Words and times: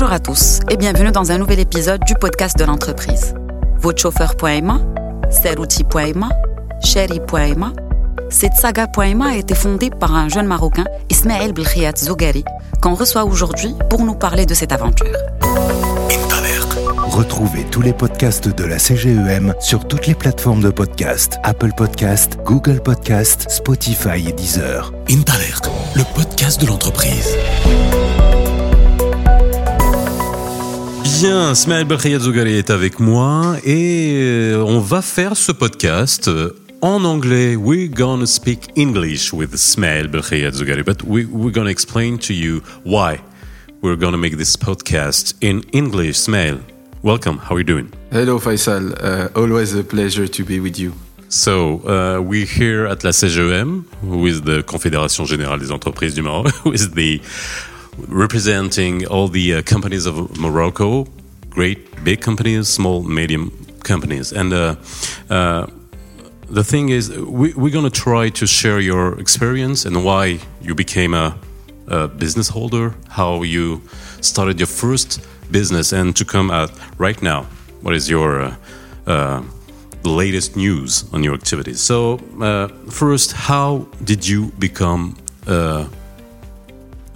Bonjour 0.00 0.14
à 0.14 0.20
tous 0.20 0.60
et 0.70 0.76
bienvenue 0.76 1.10
dans 1.10 1.32
un 1.32 1.38
nouvel 1.38 1.58
épisode 1.58 2.00
du 2.06 2.14
podcast 2.14 2.56
de 2.56 2.62
l'entreprise. 2.62 3.34
Votre 3.80 4.00
chauffeur.ma, 4.00 4.78
Serouti.ma, 5.28 6.28
Sherry.ma, 6.84 7.72
cette 8.30 8.52
saga.ma 8.52 9.30
a 9.30 9.34
été 9.34 9.56
fondée 9.56 9.90
par 9.90 10.14
un 10.14 10.28
jeune 10.28 10.46
Marocain, 10.46 10.84
Ismaël 11.10 11.52
Belkhiat 11.52 11.96
Zougari, 11.96 12.44
qu'on 12.80 12.94
reçoit 12.94 13.24
aujourd'hui 13.24 13.74
pour 13.90 14.04
nous 14.04 14.14
parler 14.14 14.46
de 14.46 14.54
cette 14.54 14.70
aventure. 14.70 15.16
Retrouvez 17.08 17.64
tous 17.64 17.82
les 17.82 17.92
podcasts 17.92 18.46
de 18.46 18.64
la 18.64 18.78
CGEM 18.78 19.52
sur 19.58 19.84
toutes 19.88 20.06
les 20.06 20.14
plateformes 20.14 20.62
de 20.62 20.70
podcast 20.70 21.40
Apple 21.42 21.72
Podcast, 21.76 22.38
Google 22.44 22.80
Podcast, 22.80 23.50
Spotify 23.50 24.28
et 24.28 24.32
Deezer. 24.32 24.92
Intalert, 25.10 25.62
le 25.96 26.04
podcast 26.14 26.60
de 26.60 26.68
l'entreprise. 26.68 27.36
Bien, 31.20 31.52
Smaël 31.56 31.84
Belkhayat 31.84 32.20
est 32.46 32.70
avec 32.70 33.00
moi 33.00 33.56
et 33.64 34.20
euh, 34.22 34.62
on 34.64 34.78
va 34.78 35.02
faire 35.02 35.36
ce 35.36 35.50
podcast 35.50 36.28
euh, 36.28 36.50
en 36.80 37.02
anglais. 37.04 37.56
We're 37.56 37.88
gonna 37.88 38.24
speak 38.24 38.68
English 38.76 39.32
with 39.32 39.56
Smaël 39.56 40.06
Belkhayat 40.06 40.52
Zougari, 40.52 40.84
but 40.84 41.02
we, 41.04 41.26
we're 41.28 41.50
gonna 41.50 41.70
explain 41.70 42.18
to 42.18 42.32
you 42.32 42.62
why 42.84 43.18
we're 43.82 43.98
gonna 43.98 44.16
make 44.16 44.36
this 44.36 44.56
podcast 44.56 45.34
in 45.42 45.62
English. 45.72 46.18
Smaël, 46.18 46.60
welcome. 47.02 47.38
How 47.38 47.56
are 47.56 47.58
you 47.58 47.64
doing? 47.64 47.88
Hello, 48.12 48.38
Faisal. 48.38 48.92
Uh, 49.02 49.28
always 49.34 49.74
a 49.74 49.82
pleasure 49.82 50.28
to 50.28 50.44
be 50.44 50.60
with 50.60 50.78
you. 50.78 50.92
So, 51.28 51.80
uh, 51.80 52.22
we're 52.22 52.46
here 52.46 52.86
at 52.86 53.02
la 53.02 53.10
CGEM, 53.10 53.86
who 54.02 54.24
is 54.28 54.42
the 54.42 54.62
Confédération 54.62 55.24
Générale 55.26 55.58
des 55.58 55.72
Entreprises 55.72 56.14
du 56.14 56.22
Maroc, 56.22 56.46
is 56.72 56.90
the 56.90 57.20
representing 58.06 59.06
all 59.06 59.28
the 59.28 59.54
uh, 59.54 59.62
companies 59.62 60.06
of 60.06 60.38
Morocco, 60.38 61.06
great 61.50 62.04
big 62.04 62.20
companies, 62.20 62.68
small, 62.68 63.02
medium 63.02 63.50
companies. 63.82 64.32
And 64.32 64.52
uh, 64.52 64.76
uh, 65.30 65.66
the 66.50 66.64
thing 66.64 66.90
is, 66.90 67.10
we, 67.10 67.52
we're 67.54 67.72
going 67.72 67.90
to 67.90 68.00
try 68.00 68.30
to 68.30 68.46
share 68.46 68.80
your 68.80 69.18
experience 69.18 69.84
and 69.84 70.04
why 70.04 70.40
you 70.60 70.74
became 70.74 71.14
a, 71.14 71.36
a 71.88 72.08
business 72.08 72.48
holder, 72.48 72.94
how 73.08 73.42
you 73.42 73.82
started 74.20 74.58
your 74.58 74.66
first 74.66 75.20
business, 75.50 75.92
and 75.92 76.14
to 76.16 76.24
come 76.24 76.50
out 76.50 76.70
right 76.98 77.20
now. 77.22 77.44
What 77.82 77.94
is 77.94 78.08
your 78.08 78.40
uh, 78.42 78.56
uh, 79.06 79.42
latest 80.04 80.56
news 80.56 81.04
on 81.12 81.22
your 81.22 81.34
activities? 81.34 81.80
So, 81.80 82.18
uh, 82.40 82.68
first, 82.90 83.32
how 83.32 83.86
did 84.04 84.26
you 84.26 84.52
become 84.58 85.16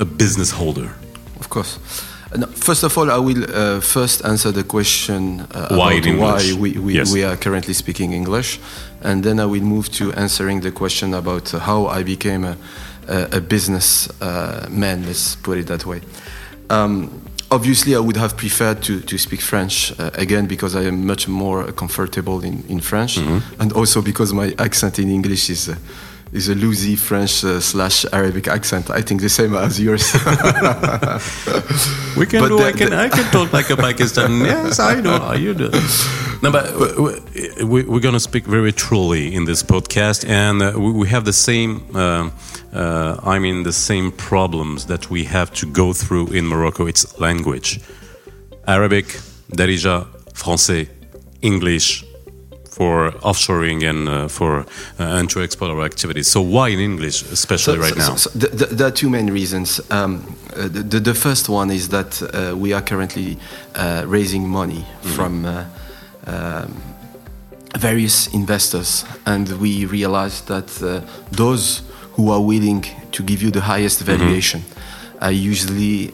a 0.02 0.04
business 0.04 0.50
holder? 0.50 0.90
Of 1.40 1.48
course. 1.48 1.78
Uh, 2.32 2.38
no, 2.38 2.46
first 2.46 2.82
of 2.82 2.96
all, 2.98 3.10
I 3.10 3.18
will 3.18 3.44
uh, 3.44 3.80
first 3.80 4.24
answer 4.24 4.52
the 4.52 4.64
question 4.64 5.40
uh, 5.40 5.76
why, 5.76 5.94
about 5.94 6.18
why 6.18 6.52
we, 6.58 6.78
we, 6.78 6.94
yes. 6.94 7.12
we, 7.12 7.24
are 7.24 7.36
currently 7.36 7.74
speaking 7.74 8.12
English, 8.12 8.58
and 9.02 9.22
then 9.22 9.38
I 9.38 9.46
will 9.46 9.62
move 9.62 9.88
to 9.92 10.12
answering 10.14 10.62
the 10.62 10.72
question 10.72 11.14
about 11.14 11.54
uh, 11.54 11.58
how 11.58 11.86
I 11.86 12.02
became 12.02 12.44
a, 12.44 12.56
a, 13.08 13.36
a 13.38 13.40
business 13.40 14.08
uh, 14.20 14.66
man. 14.70 15.06
Let's 15.06 15.36
put 15.36 15.58
it 15.58 15.66
that 15.66 15.84
way. 15.86 16.00
Um, 16.70 17.10
obviously, 17.50 17.94
I 17.94 18.00
would 18.00 18.16
have 18.16 18.36
preferred 18.36 18.82
to, 18.84 19.00
to 19.00 19.18
speak 19.18 19.40
French 19.40 19.92
uh, 19.98 20.10
again 20.14 20.46
because 20.46 20.74
I 20.74 20.82
am 20.82 21.06
much 21.06 21.28
more 21.28 21.72
comfortable 21.72 22.42
in, 22.44 22.64
in 22.68 22.80
French, 22.80 23.16
Mm-hmm. 23.16 23.60
and 23.60 23.72
also 23.72 24.02
because 24.02 24.32
my 24.32 24.54
accent 24.58 24.98
in 24.98 25.10
English 25.10 25.50
is 25.50 25.70
is 26.32 26.48
a 26.48 26.54
loosey 26.54 26.96
French 26.96 27.44
uh, 27.44 27.60
slash 27.60 28.06
Arabic 28.12 28.48
accent. 28.48 28.88
I 28.90 29.02
think 29.02 29.20
the 29.20 29.28
same 29.28 29.54
as 29.54 29.78
yours. 29.78 30.12
We 32.16 32.26
can 32.26 32.40
But 32.40 32.48
do. 32.48 32.58
the- 32.58 32.66
I 32.66 32.72
can. 32.72 32.92
I 32.92 33.08
can 33.08 33.24
talk 33.32 33.52
like 33.52 33.70
a 33.70 33.76
Pakistan. 33.76 34.40
yes, 34.44 34.78
I 34.80 35.00
know 35.00 35.18
how 35.18 35.34
you 35.34 35.54
do. 35.54 35.70
No, 36.42 36.50
but 36.50 36.74
we- 36.98 37.64
we, 37.64 37.82
we're 37.84 38.00
gonna 38.00 38.20
speak 38.20 38.44
very 38.46 38.72
truly 38.72 39.34
in 39.34 39.44
this 39.44 39.62
podcast, 39.62 40.24
and 40.28 40.62
uh, 40.62 40.72
we, 40.76 40.90
we 40.92 41.08
have 41.08 41.24
the 41.24 41.32
same. 41.32 41.80
um 41.96 42.32
uh, 42.74 43.34
I 43.34 43.38
mean, 43.38 43.64
the 43.64 43.72
same 43.72 44.10
problems 44.12 44.86
that 44.86 45.10
we 45.10 45.24
have 45.24 45.50
to 45.60 45.66
go 45.66 45.92
through 45.92 46.28
in 46.38 46.46
Morocco. 46.46 46.86
It's 46.86 47.04
language, 47.20 47.80
Arabic, 48.66 49.06
Darija, 49.56 50.06
Français, 50.32 50.88
English. 51.42 52.04
For 52.82 53.12
offshoring 53.20 53.88
and 53.88 54.08
uh, 54.08 54.28
for 54.28 54.60
uh, 54.98 55.18
and 55.18 55.30
to 55.30 55.40
export 55.40 55.70
our 55.70 55.84
activities. 55.84 56.26
So 56.26 56.40
why 56.40 56.70
in 56.70 56.80
English, 56.80 57.22
especially 57.30 57.78
right 57.78 57.96
now? 57.96 58.16
So, 58.16 58.30
th- 58.30 58.58
th- 58.58 58.70
there 58.70 58.88
are 58.88 58.96
two 59.02 59.08
main 59.08 59.30
reasons. 59.30 59.80
Um, 59.90 60.36
uh, 60.56 60.66
the, 60.66 60.98
the, 61.00 61.14
first 61.14 61.48
one 61.48 61.70
is 61.70 61.88
that 61.90 62.20
uh, 62.22 62.56
we 62.56 62.72
are 62.72 62.82
currently 62.82 63.36
uh, 63.76 64.02
raising 64.08 64.48
money 64.48 64.84
from 65.14 65.44
uh, 65.44 65.64
um, 66.26 66.74
various 67.78 68.26
investors, 68.34 69.04
and 69.26 69.48
we 69.60 69.86
realized 69.86 70.48
that 70.48 70.66
those 71.30 71.82
who 72.16 72.32
are 72.32 72.40
willing 72.40 72.84
to 73.12 73.22
give 73.22 73.42
you 73.44 73.52
the 73.52 73.60
highest 73.60 74.00
valuation 74.00 74.62
are 75.20 75.30
usually 75.30 76.12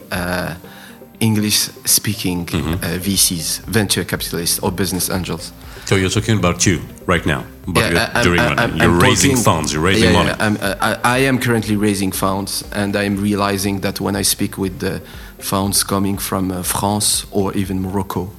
English 1.19 1.69
speaking 1.85 2.47
uh, 2.49 2.97
VCs, 2.99 3.61
venture 3.65 4.03
capitalists, 4.05 4.59
or 4.59 4.71
business 4.71 5.09
angels. 5.09 5.51
So 5.85 5.95
you're 5.95 6.09
talking 6.11 6.37
about 6.37 6.65
you 6.65 6.81
right 7.07 7.25
now, 7.25 7.43
but 7.67 7.81
Yeah, 7.81 7.89
you're 7.89 7.99
I'm- 7.99 8.23
doing 8.23 8.39
I'm- 8.39 8.55
money. 8.55 8.71
I'm- 8.71 8.77
you're 8.81 9.01
raising 9.01 9.31
talking- 9.31 9.43
funds. 9.43 9.73
You're 9.73 9.81
raising 9.85 10.11
yeah, 10.13 10.23
money. 10.23 10.57
yeah, 10.59 10.75
uh, 10.81 10.97
I, 11.03 11.19
am 11.27 11.39
currently 11.39 11.75
raising 11.75 12.11
funds, 12.13 12.63
and 12.71 12.95
I'm 12.95 13.17
realizing 13.21 13.81
that 13.81 13.99
when 13.99 14.15
I 14.15 14.23
speak 14.23 14.57
with 14.57 14.79
the 14.79 15.01
funds 15.39 15.83
coming 15.83 16.17
from 16.19 16.51
uh, 16.51 16.61
France 16.63 17.25
or 17.31 17.53
even 17.53 17.81
Morocco, 17.81 18.29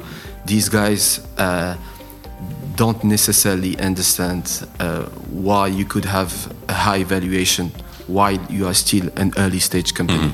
these 0.47 0.69
guys 0.69 1.21
uh, 1.39 1.75
don't 2.77 3.03
necessarily 3.05 3.79
understand 3.81 4.45
uh, 4.79 5.03
why 5.31 5.67
you 5.67 5.85
could 5.85 6.05
have 6.05 6.33
a 6.69 6.73
high 6.73 7.05
valuation 7.05 7.73
while 8.07 8.39
you 8.49 8.67
are 8.67 8.75
still 8.75 9.09
an 9.17 9.33
early 9.37 9.59
stage 9.61 9.93
company. 9.95 10.33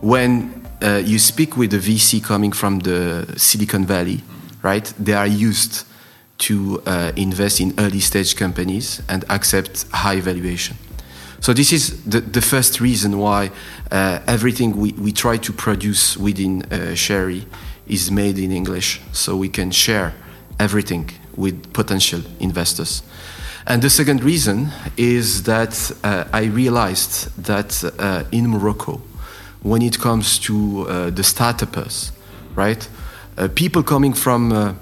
When 0.00 0.59
uh, 0.82 1.02
you 1.04 1.18
speak 1.18 1.56
with 1.56 1.74
a 1.74 1.78
VC 1.78 2.22
coming 2.22 2.52
from 2.52 2.80
the 2.80 3.26
Silicon 3.36 3.86
Valley, 3.86 4.22
right? 4.62 4.92
They 4.98 5.14
are 5.14 5.26
used 5.26 5.86
to 6.38 6.82
uh, 6.86 7.12
invest 7.16 7.60
in 7.60 7.74
early 7.78 8.00
stage 8.00 8.34
companies 8.34 9.02
and 9.08 9.24
accept 9.28 9.86
high 9.92 10.20
valuation. 10.20 10.76
So 11.40 11.52
this 11.52 11.72
is 11.72 12.04
the, 12.04 12.20
the 12.20 12.42
first 12.42 12.80
reason 12.80 13.18
why 13.18 13.50
uh, 13.90 14.20
everything 14.26 14.76
we, 14.76 14.92
we 14.92 15.12
try 15.12 15.38
to 15.38 15.52
produce 15.52 16.16
within 16.16 16.62
uh, 16.64 16.94
Chari 16.94 17.44
is 17.86 18.10
made 18.10 18.38
in 18.38 18.52
English, 18.52 19.00
so 19.12 19.36
we 19.36 19.48
can 19.48 19.70
share 19.70 20.14
everything 20.58 21.10
with 21.36 21.72
potential 21.72 22.20
investors. 22.40 23.02
And 23.66 23.82
the 23.82 23.90
second 23.90 24.22
reason 24.22 24.68
is 24.96 25.42
that 25.44 25.92
uh, 26.02 26.24
I 26.32 26.44
realized 26.44 27.34
that 27.44 27.84
uh, 27.98 28.24
in 28.32 28.48
Morocco, 28.48 29.00
when 29.62 29.82
it 29.82 29.98
comes 29.98 30.38
to 30.38 30.86
uh, 30.88 31.10
the 31.10 31.22
startups, 31.22 32.12
right, 32.54 32.88
uh, 33.36 33.48
people 33.54 33.82
coming 33.82 34.12
from 34.12 34.52
uh, 34.52 34.74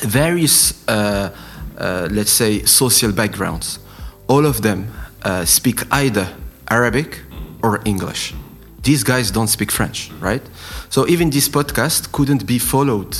various, 0.00 0.86
uh, 0.88 1.34
uh, 1.78 2.08
let's 2.10 2.30
say, 2.30 2.64
social 2.64 3.12
backgrounds, 3.12 3.78
all 4.26 4.46
of 4.46 4.62
them 4.62 4.90
uh, 5.22 5.44
speak 5.44 5.82
either 5.90 6.28
Arabic 6.70 7.20
or 7.62 7.80
English. 7.84 8.34
These 8.82 9.02
guys 9.04 9.30
don't 9.30 9.48
speak 9.48 9.70
French, 9.70 10.10
right? 10.20 10.42
So 10.88 11.06
even 11.08 11.30
this 11.30 11.48
podcast 11.48 12.12
couldn't 12.12 12.46
be 12.46 12.58
followed 12.58 13.16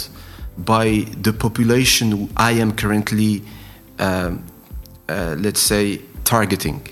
by 0.56 1.06
the 1.20 1.32
population 1.32 2.30
I 2.36 2.52
am 2.52 2.72
currently, 2.72 3.42
um, 3.98 4.44
let's 5.08 5.60
say, 5.60 6.00
targeting. 6.24 6.86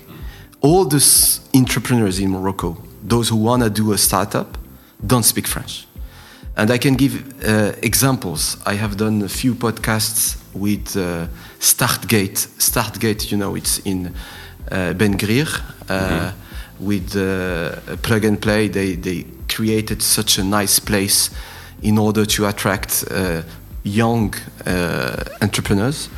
All 0.61 0.85
these 0.85 1.41
entrepreneurs 1.55 2.19
in 2.19 2.29
Morocco, 2.31 2.77
those 3.07 3.29
who 3.29 3.37
want 3.37 3.63
to 3.63 3.69
do 3.69 3.93
a 3.93 3.97
startup, 3.97 4.57
don't 4.99 5.25
speak 5.25 5.47
French. 5.47 5.87
And 6.55 6.69
I 6.71 6.77
can 6.77 6.95
give 6.95 7.13
uh, 7.43 7.73
examples. 7.81 8.57
I 8.65 8.75
have 8.75 8.95
done 8.95 9.25
a 9.25 9.29
few 9.29 9.55
podcasts 9.55 10.37
with 10.53 10.97
uh, 10.97 11.27
Startgate. 11.59 12.47
Startgate, 12.57 13.31
you 13.31 13.37
know, 13.37 13.55
it's 13.55 13.79
in 13.85 14.07
uh, 14.71 14.93
Benguerir. 14.93 15.47
Uh, 15.89 16.31
With 16.79 17.15
uh, 17.15 17.97
Plug 18.03 18.23
and 18.23 18.39
Play, 18.39 18.69
they, 18.69 18.95
they 18.95 19.25
created 19.47 20.03
such 20.03 20.39
a 20.39 20.43
nice 20.43 20.79
place 20.79 21.31
in 21.81 21.97
order 21.97 22.25
to 22.25 22.45
attract 22.45 23.03
uh, 23.09 23.41
young 23.83 24.35
uh, 24.67 25.23
entrepreneurs. 25.41 26.09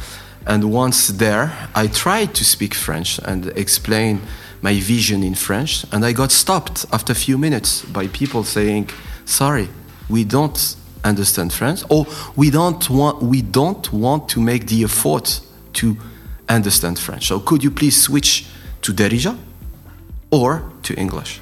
And 0.45 0.63
once 0.63 1.13
there, 1.13 1.51
I 1.75 1.87
tried 1.87 2.33
to 2.33 2.43
speak 2.43 2.75
French 2.75 3.19
and 3.23 3.45
explain 3.55 4.19
my 4.61 4.79
vision 4.79 5.23
in 5.23 5.35
French, 5.35 5.85
and 5.91 6.05
I 6.05 6.13
got 6.13 6.31
stopped 6.31 6.85
after 6.91 7.11
a 7.13 7.15
few 7.15 7.37
minutes 7.37 7.83
by 7.85 8.07
people 8.07 8.43
saying, 8.43 8.89
"Sorry, 9.25 9.69
we 10.09 10.23
don't 10.23 10.75
understand 11.03 11.53
French, 11.53 11.83
or 11.89 12.05
we 12.35 12.49
don't 12.49 12.89
want 12.89 13.21
we 13.21 13.41
don't 13.41 13.91
want 13.93 14.29
to 14.29 14.41
make 14.41 14.67
the 14.67 14.83
effort 14.83 15.41
to 15.73 15.95
understand 16.47 16.99
French. 16.99 17.27
So 17.27 17.39
could 17.39 17.63
you 17.63 17.71
please 17.71 18.01
switch 18.01 18.45
to 18.81 18.93
Darija 18.93 19.37
or 20.29 20.63
to 20.83 20.93
English?" 20.95 21.39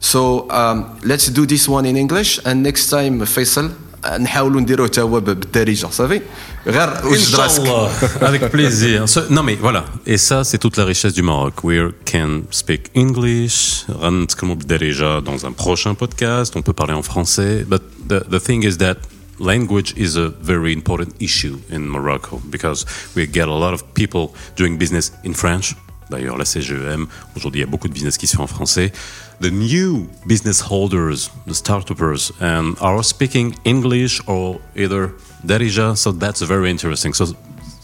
So 0.00 0.50
um, 0.50 0.98
let's 1.02 1.28
do 1.28 1.46
this 1.46 1.68
one 1.68 1.86
in 1.86 1.96
English 1.96 2.38
and 2.44 2.62
next 2.62 2.90
time 2.90 3.20
Faisal 3.20 3.74
نحاولوا 4.19 4.61
نديروه 4.61 4.87
تا 4.87 5.01
هو 5.01 5.19
بالدارجه 5.19 5.87
صافي 5.87 6.21
غير 6.67 6.89
وجد 7.05 7.35
راسك 7.35 7.63
Inch'Allah, 7.63 8.23
avec 8.29 8.41
plaisir. 8.51 9.07
So- 9.09 9.29
non 9.29 9.43
mais 9.43 9.55
voilà, 9.55 9.83
et 10.07 10.17
ça 10.17 10.43
c'est 10.43 10.57
toute 10.57 10.77
la 10.77 10.85
richesse 10.85 11.13
du 11.13 11.21
Maroc. 11.21 11.63
We 11.63 11.79
can 12.11 12.31
speak 12.51 12.81
English, 12.95 13.85
غنتكلموا 13.91 14.55
بالدارجة 14.55 15.19
dans 15.23 15.45
un 15.45 15.51
prochain 15.51 15.93
podcast, 15.95 16.55
on 16.55 16.61
peut 16.61 16.73
parler 16.73 16.93
en 16.93 17.03
français, 17.03 17.65
but 17.67 17.81
the, 18.09 18.19
the 18.35 18.39
thing 18.47 18.63
is 18.63 18.77
that 18.77 18.97
language 19.39 19.93
is 19.97 20.15
a 20.17 20.29
very 20.51 20.71
important 20.79 21.11
issue 21.19 21.57
in 21.75 21.81
Morocco 21.95 22.41
because 22.55 22.85
we 23.15 23.21
get 23.37 23.47
a 23.47 23.57
lot 23.65 23.73
of 23.77 23.81
people 23.93 24.25
doing 24.57 24.77
business 24.77 25.11
in 25.27 25.33
French. 25.33 25.67
D'ailleurs, 26.14 26.36
la 26.36 26.44
CGEM, 26.44 27.06
aujourd'hui, 27.36 27.60
il 27.60 27.64
y 27.64 27.66
a 27.66 27.70
beaucoup 27.70 27.88
de 27.88 27.92
business 27.92 28.16
qui 28.16 28.26
se 28.26 28.36
fait 28.36 28.42
en 28.42 28.46
français. 28.46 28.92
The 29.40 29.50
new 29.50 30.08
business 30.26 30.60
holders, 30.60 31.30
the 31.46 31.54
startups, 31.54 32.32
and 32.40 32.74
are 32.80 33.02
speaking 33.02 33.54
English 33.64 34.20
or 34.26 34.60
either 34.76 35.10
Darija. 35.44 35.96
So 35.96 36.12
that's 36.12 36.42
very 36.42 36.70
interesting. 36.70 37.12
So 37.14 37.34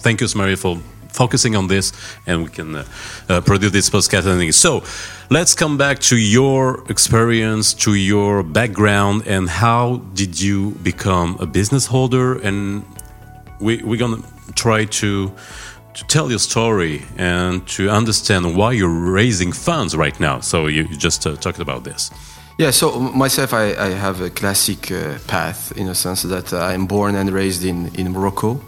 thank 0.02 0.20
you, 0.20 0.28
Smari, 0.28 0.56
for 0.56 0.78
focusing 1.12 1.56
on 1.56 1.66
this, 1.66 1.92
and 2.26 2.44
we 2.44 2.50
can 2.50 2.76
uh, 2.76 2.84
uh, 3.28 3.40
produce 3.40 3.72
this 3.72 3.90
podcast. 3.90 4.54
So 4.54 4.82
let's 5.28 5.54
come 5.54 5.76
back 5.76 5.98
to 6.10 6.16
your 6.16 6.84
experience, 6.88 7.74
to 7.84 7.94
your 7.94 8.42
background, 8.44 9.26
and 9.26 9.48
how 9.48 10.02
did 10.14 10.40
you 10.40 10.72
become 10.82 11.36
a 11.40 11.46
business 11.46 11.86
holder? 11.86 12.38
And 12.38 12.84
we, 13.60 13.82
we're 13.82 13.98
gonna 13.98 14.22
try 14.54 14.84
to 14.84 15.32
to 15.94 16.04
tell 16.06 16.30
your 16.30 16.38
story 16.38 17.02
and 17.16 17.66
to 17.68 17.90
understand 17.90 18.56
why 18.56 18.72
you're 18.72 19.12
raising 19.12 19.52
funds 19.52 19.96
right 19.96 20.18
now. 20.20 20.40
So 20.40 20.66
you, 20.66 20.84
you 20.84 20.96
just 20.96 21.26
uh, 21.26 21.36
talked 21.36 21.58
about 21.58 21.84
this. 21.84 22.10
Yeah, 22.58 22.70
so 22.72 23.00
myself, 23.00 23.54
I, 23.54 23.74
I 23.74 23.88
have 23.90 24.20
a 24.20 24.30
classic 24.30 24.92
uh, 24.92 25.18
path 25.26 25.72
in 25.76 25.88
a 25.88 25.94
sense 25.94 26.22
that 26.22 26.52
uh, 26.52 26.58
I'm 26.58 26.86
born 26.86 27.14
and 27.14 27.30
raised 27.30 27.64
in, 27.64 27.90
in 27.94 28.12
Morocco. 28.12 28.60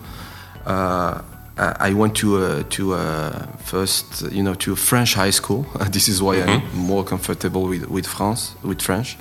Uh, 0.64 1.20
I 1.58 1.92
went 1.92 2.16
to 2.16 2.38
uh, 2.38 2.62
to 2.70 2.94
uh, 2.94 3.46
first, 3.58 4.22
you 4.32 4.42
know, 4.42 4.54
to 4.54 4.72
a 4.72 4.76
French 4.76 5.14
high 5.14 5.30
school. 5.30 5.66
this 5.90 6.08
is 6.08 6.22
why 6.22 6.40
I'm 6.40 6.62
more 6.74 7.04
comfortable 7.04 7.68
with, 7.68 7.88
with 7.88 8.06
France, 8.06 8.54
with 8.62 8.80
French. 8.80 9.18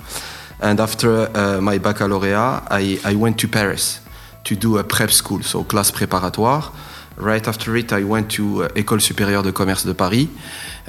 And 0.60 0.80
after 0.80 1.28
uh, 1.36 1.60
my 1.60 1.78
baccalaureate, 1.78 2.34
I, 2.70 2.98
I 3.04 3.14
went 3.16 3.38
to 3.40 3.48
Paris 3.48 4.00
to 4.44 4.56
do 4.56 4.78
a 4.78 4.84
prep 4.84 5.10
school, 5.10 5.42
so 5.42 5.64
class 5.64 5.90
préparatoire. 5.90 6.72
Right 7.22 7.46
after 7.46 7.76
it, 7.76 7.92
I 7.92 8.02
went 8.02 8.32
to 8.32 8.64
uh, 8.64 8.68
École 8.74 9.00
Supérieure 9.00 9.44
de 9.44 9.52
Commerce 9.52 9.84
de 9.84 9.94
Paris, 9.94 10.28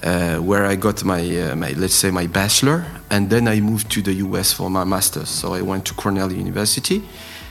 uh, 0.01 0.37
where 0.37 0.65
I 0.65 0.75
got 0.75 1.03
my, 1.03 1.21
uh, 1.21 1.55
my, 1.55 1.73
let's 1.77 1.93
say, 1.93 2.09
my 2.09 2.25
bachelor, 2.25 2.85
and 3.11 3.29
then 3.29 3.47
I 3.47 3.59
moved 3.61 3.91
to 3.91 4.01
the 4.01 4.13
US 4.15 4.51
for 4.51 4.67
my 4.67 4.83
master's. 4.83 5.29
So 5.29 5.53
I 5.53 5.61
went 5.61 5.85
to 5.85 5.93
Cornell 5.93 6.33
University, 6.33 7.03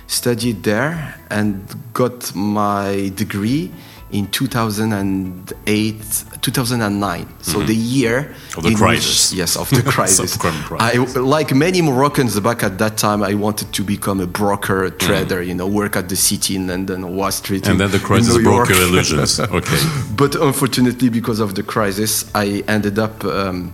studied 0.08 0.64
there, 0.64 1.14
and 1.30 1.64
got 1.94 2.34
my 2.34 3.12
degree 3.14 3.70
in 4.12 4.26
2008, 4.26 6.24
2009. 6.42 7.26
So 7.40 7.60
the 7.62 7.74
year 7.74 8.34
Mm-hmm. 8.52 8.58
Of 8.58 8.64
the 8.64 8.74
crisis. 8.74 9.30
Which, 9.30 9.38
yes, 9.38 9.56
of 9.56 9.70
the 9.70 9.82
crisis. 9.96 10.38
I, 10.78 10.96
like 11.18 11.54
many 11.54 11.80
Moroccans 11.80 12.38
back 12.40 12.62
at 12.62 12.76
that 12.78 12.98
time, 12.98 13.22
I 13.22 13.34
wanted 13.34 13.72
to 13.72 13.82
become 13.82 14.20
a 14.20 14.26
broker, 14.26 14.84
a 14.84 14.90
Mm. 14.90 14.98
trader, 14.98 15.42
you 15.42 15.54
know, 15.54 15.66
work 15.66 15.96
at 15.96 16.08
the 16.08 16.16
city 16.16 16.54
in 16.56 16.66
London, 16.66 17.16
Wall 17.16 17.30
Street. 17.32 17.62
And 17.66 17.72
in- 17.72 17.78
then 17.78 17.90
the 17.90 17.98
crisis 17.98 18.36
broke 18.42 18.68
your 18.68 18.82
illusions. 18.82 19.40
Okay. 19.58 19.78
but 20.16 20.34
unfortunately, 20.34 21.08
because 21.08 21.40
of 21.40 21.54
the 21.54 21.62
crisis, 21.62 22.24
I 22.34 22.62
ended 22.68 22.98
up 22.98 23.24
um, 23.24 23.72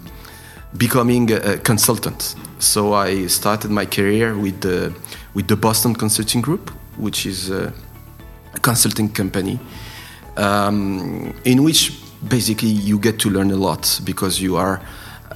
becoming 0.77 1.31
a, 1.33 1.37
a 1.55 1.59
consultant. 1.59 2.35
So 2.61 2.93
I 2.95 3.27
started 3.29 3.71
my 3.71 3.87
career 3.87 4.37
with 4.37 4.61
the 4.61 4.93
with 5.35 5.47
the 5.49 5.57
Boston 5.57 5.95
Consulting 5.95 6.41
Group, 6.43 6.71
which 6.97 7.27
is 7.27 7.51
a 7.51 7.73
consulting 8.63 9.09
company, 9.13 9.59
um, 10.39 11.35
in 11.45 11.63
which 11.63 11.93
basically 12.29 12.69
you 12.69 12.99
get 12.99 13.19
to 13.21 13.31
learn 13.31 13.51
a 13.51 13.57
lot 13.57 14.01
because 14.05 14.41
you 14.41 14.57
are. 14.57 14.81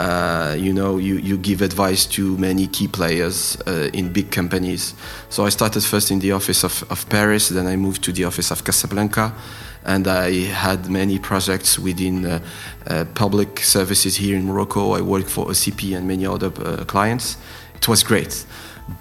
Uh, 0.01 0.57
you 0.59 0.73
know, 0.73 0.97
you, 0.97 1.17
you 1.17 1.37
give 1.37 1.61
advice 1.61 2.07
to 2.07 2.37
many 2.39 2.67
key 2.67 2.89
players 2.89 3.61
uh, 3.67 3.91
in 3.93 4.11
big 4.11 4.31
companies. 4.31 4.95
So 5.29 5.45
I 5.45 5.51
started 5.51 5.85
first 5.85 6.11
in 6.11 6.19
the 6.19 6.33
office 6.33 6.65
of, 6.65 6.83
of 6.91 7.07
Paris, 7.11 7.51
then 7.51 7.67
I 7.67 7.77
moved 7.77 8.03
to 8.05 8.13
the 8.13 8.25
office 8.25 8.51
of 8.51 8.65
Casablanca, 8.65 9.35
and 9.85 10.09
I 10.09 10.47
had 10.47 10.89
many 10.89 11.19
projects 11.19 11.79
within 11.79 12.25
uh, 12.25 12.41
uh, 12.87 13.05
public 13.15 13.61
services 13.61 14.17
here 14.17 14.35
in 14.35 14.47
Morocco. 14.47 14.93
I 14.93 15.03
worked 15.03 15.29
for 15.29 15.47
OCP 15.47 15.95
and 15.95 16.09
many 16.09 16.25
other 16.25 16.51
uh, 16.65 16.85
clients. 16.85 17.37
It 17.77 17.87
was 17.87 18.03
great. 18.03 18.47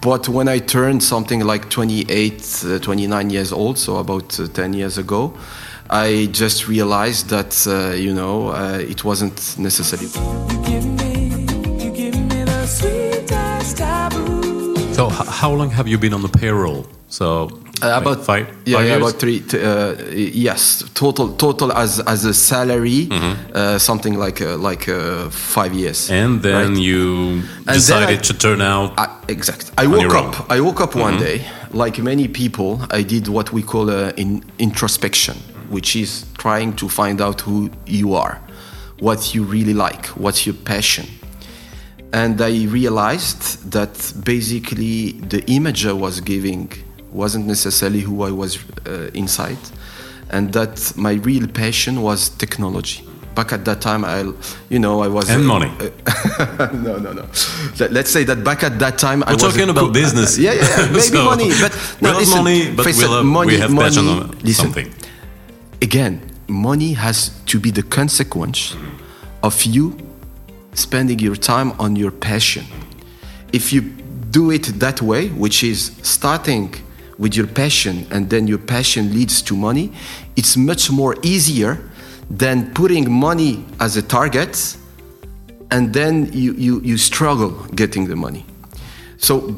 But 0.02 0.28
when 0.30 0.48
I 0.48 0.60
turned 0.60 1.04
something 1.04 1.42
like 1.42 1.70
28, 1.70 2.64
uh, 2.66 2.80
29 2.80 3.30
years 3.30 3.52
old, 3.52 3.78
so 3.78 3.98
about 3.98 4.40
uh, 4.40 4.48
10 4.48 4.74
years 4.74 4.98
ago, 4.98 5.34
I 5.92 6.28
just 6.32 6.68
realized 6.68 7.30
that, 7.30 7.68
uh, 7.68 7.94
you 7.96 8.14
know, 8.14 8.48
uh, 8.50 8.78
it 8.80 9.04
wasn't 9.04 9.58
necessary. 9.58 10.06
You 10.08 10.62
give 10.66 10.86
me, 10.86 11.84
you 11.84 11.92
give 11.92 12.16
me 12.16 12.44
the 12.46 12.66
sweetest 12.66 13.78
taboo. 13.78 14.76
So 14.94 15.10
how 15.10 15.52
long 15.52 15.70
have 15.72 15.88
you 15.90 15.98
been 15.98 16.14
on 16.14 16.22
the 16.22 16.30
payroll? 16.30 16.86
So 17.10 17.50
Uh, 17.84 17.88
like 17.88 18.02
about 18.04 18.24
five, 18.26 18.46
yeah, 18.66 18.78
five 18.78 18.86
yeah 18.86 18.92
years? 18.94 19.02
about 19.02 19.20
three. 19.20 19.40
T- 19.40 19.58
uh, 19.60 19.96
yes, 20.48 20.84
total 20.94 21.34
total 21.36 21.72
as 21.74 22.00
as 22.06 22.26
a 22.26 22.34
salary, 22.34 23.08
Mm-hmm. 23.10 23.34
uh, 23.56 23.78
something 23.80 24.16
like 24.26 24.40
uh, 24.46 24.56
like 24.70 24.88
uh, 24.88 25.30
five 25.32 25.74
years. 25.74 26.10
And 26.12 26.42
then 26.44 26.68
right? 26.74 26.78
you 26.88 27.42
then 27.66 27.74
decided 27.76 28.20
I- 28.20 28.28
to 28.28 28.34
turn 28.34 28.62
out. 28.62 28.94
I, 29.00 29.08
exact. 29.28 29.72
I 29.78 29.86
On 29.86 29.92
woke 29.92 30.02
your 30.04 30.16
up. 30.16 30.26
own. 30.26 30.32
Mm-hmm. 30.34 30.54
I 30.58 30.60
woke 30.62 30.80
up 30.84 30.96
one 30.96 31.18
day, 31.18 31.42
like 31.74 32.02
many 32.04 32.28
people. 32.28 32.80
I 33.00 33.04
did 33.04 33.28
what 33.28 33.52
we 33.52 33.62
call 33.64 33.90
a 33.90 34.12
in 34.16 34.44
introspection, 34.60 35.36
which 35.72 35.96
is 35.96 36.26
trying 36.38 36.76
to 36.76 36.90
find 36.90 37.22
out 37.22 37.42
who 37.42 37.70
you 37.86 38.14
are, 38.14 38.40
what 39.00 39.34
you 39.34 39.44
really 39.44 39.74
like, 39.74 40.06
what's 40.08 40.46
your 40.46 40.56
passion. 40.56 41.08
And 42.14 42.42
I 42.42 42.66
realized 42.66 43.72
that 43.72 44.14
basically 44.26 45.14
the 45.14 45.42
image 45.48 45.86
I 45.86 45.94
was 45.94 46.20
giving 46.20 46.72
wasn't 47.12 47.46
necessarily 47.48 48.02
who 48.02 48.24
I 48.24 48.32
was 48.32 48.60
uh, 48.86 49.10
inside, 49.14 49.58
and 50.30 50.52
that 50.54 50.94
my 50.98 51.14
real 51.14 51.48
passion 51.48 52.02
was 52.02 52.30
technology. 52.30 53.08
Back 53.34 53.54
at 53.54 53.64
that 53.64 53.80
time, 53.80 54.04
I, 54.04 54.30
you 54.70 54.80
know, 54.80 55.02
I 55.02 55.08
was 55.08 55.30
And 55.30 55.46
money. 55.46 55.72
no, 56.74 56.98
no, 56.98 57.14
no. 57.14 57.26
Let, 57.80 57.96
us 58.06 58.10
say 58.10 58.26
that 58.26 58.44
back 58.44 58.62
at 58.64 58.78
that 58.80 58.98
time, 58.98 59.24
I 59.24 59.28
We're 59.32 59.44
was 59.46 59.54
talking 59.54 59.70
about 59.70 59.94
business. 59.94 60.38
yeah, 60.46 60.52
yeah, 60.52 60.62
yeah. 60.62 60.86
Maybe 60.92 61.00
So, 61.02 61.24
money, 61.24 61.50
but 61.62 61.72
no, 62.02 62.12
listen, 62.18 62.44
money, 62.44 62.76
but 62.76 62.86
we, 62.86 62.92
Faisal, 62.92 63.10
love, 63.10 63.26
money, 63.26 63.48
we 63.54 63.60
have 63.60 63.72
passion 63.74 64.06
money- 64.06 64.22
on 64.22 64.40
listen, 64.40 64.66
something. 64.66 64.94
Again, 65.82 66.22
money 66.48 66.94
has 66.94 67.30
to 67.46 67.60
be 67.60 67.72
the 67.72 67.84
consequence 67.84 68.76
of 69.44 69.64
you 69.64 69.98
spending 70.74 71.20
your 71.20 71.36
time 71.36 71.72
on 71.80 71.96
your 71.96 72.12
passion. 72.12 72.66
If 73.52 73.74
you 73.74 73.82
do 73.82 74.52
it 74.52 74.80
that 74.80 75.02
way, 75.02 75.28
which 75.30 75.64
is 75.64 75.92
starting 76.04 76.74
with 77.18 77.36
your 77.36 77.48
passion 77.48 78.08
and 78.12 78.30
then 78.30 78.48
your 78.48 78.58
passion 78.58 79.14
leads 79.14 79.42
to 79.44 79.56
money, 79.56 79.92
it's 80.36 80.56
much 80.56 80.90
more 80.90 81.16
easier 81.22 81.80
than 82.30 82.74
putting 82.74 83.12
money 83.12 83.66
as 83.80 83.98
a 83.98 84.02
target 84.02 84.78
and 85.72 85.94
then 85.94 86.32
you, 86.34 86.54
you, 86.54 86.82
you 86.82 86.98
struggle 86.98 87.52
getting 87.76 88.08
the 88.08 88.16
money. 88.16 88.46
So, 89.18 89.52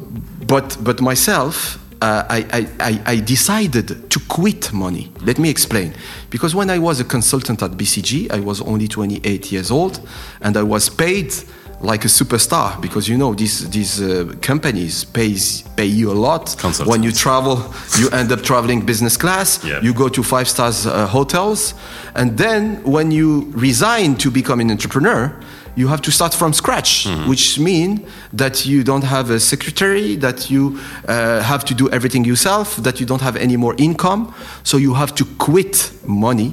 but 0.46 0.76
but 0.82 1.00
myself, 1.00 1.78
uh, 2.00 2.24
I, 2.28 2.68
I, 2.80 3.00
I, 3.06 3.20
decided 3.20 4.10
to 4.10 4.20
quit 4.28 4.72
money. 4.72 5.10
Let 5.22 5.38
me 5.38 5.48
explain. 5.48 5.94
Because 6.30 6.54
when 6.54 6.68
I 6.70 6.78
was 6.78 7.00
a 7.00 7.04
consultant 7.04 7.62
at 7.62 7.72
BCG, 7.72 8.30
I 8.30 8.40
was 8.40 8.60
only 8.60 8.88
28 8.88 9.52
years 9.52 9.70
old, 9.70 10.00
and 10.40 10.56
I 10.56 10.62
was 10.62 10.88
paid 10.88 11.32
like 11.80 12.04
a 12.04 12.08
superstar 12.08 12.80
because 12.80 13.08
you 13.08 13.16
know 13.16 13.34
these 13.34 13.68
these 13.70 14.00
uh, 14.00 14.32
companies 14.40 15.04
pays 15.04 15.62
pay 15.76 15.84
you 15.84 16.10
a 16.10 16.14
lot 16.14 16.56
when 16.86 17.02
you 17.02 17.12
travel 17.12 17.58
you 17.98 18.08
end 18.10 18.32
up 18.32 18.42
traveling 18.42 18.80
business 18.86 19.16
class 19.16 19.62
Yeah. 19.64 19.82
you 19.82 19.92
go 19.92 20.08
to 20.08 20.22
five 20.22 20.48
stars 20.48 20.86
uh, 20.86 21.06
hotels 21.06 21.74
and 22.14 22.38
then 22.38 22.82
when 22.84 23.10
you 23.10 23.50
resign 23.52 24.16
to 24.16 24.30
become 24.30 24.60
an 24.60 24.70
entrepreneur 24.70 25.34
you 25.76 25.88
have 25.88 26.00
to 26.02 26.10
start 26.10 26.34
from 26.34 26.52
scratch 26.52 27.06
which 27.28 27.58
mean 27.58 28.06
that 28.36 28.64
you 28.66 28.82
don't 28.84 29.04
have 29.04 29.30
a 29.30 29.38
secretary 29.40 30.16
that 30.16 30.48
you 30.50 30.78
uh, 31.08 31.40
have 31.42 31.64
to 31.64 31.74
do 31.74 31.88
everything 31.90 32.24
yourself 32.24 32.76
that 32.76 33.00
you 33.00 33.06
don't 33.06 33.20
have 33.22 33.36
any 33.36 33.56
more 33.56 33.74
income. 33.78 34.32
So 34.62 34.76
you 34.78 34.94
have 34.94 35.12
to 35.14 35.24
quit 35.38 35.90
money 36.06 36.52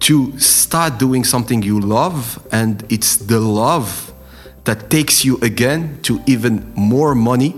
to 0.00 0.38
start 0.38 0.98
doing 0.98 1.24
something 1.24 1.62
you 1.62 1.80
love 1.80 2.38
and 2.52 2.84
it's 2.88 3.16
the 3.16 3.40
love 3.40 4.12
that 4.64 4.90
takes 4.90 5.24
you 5.24 5.38
again 5.42 5.98
to 6.02 6.20
even 6.26 6.72
more 6.74 7.14
money 7.14 7.54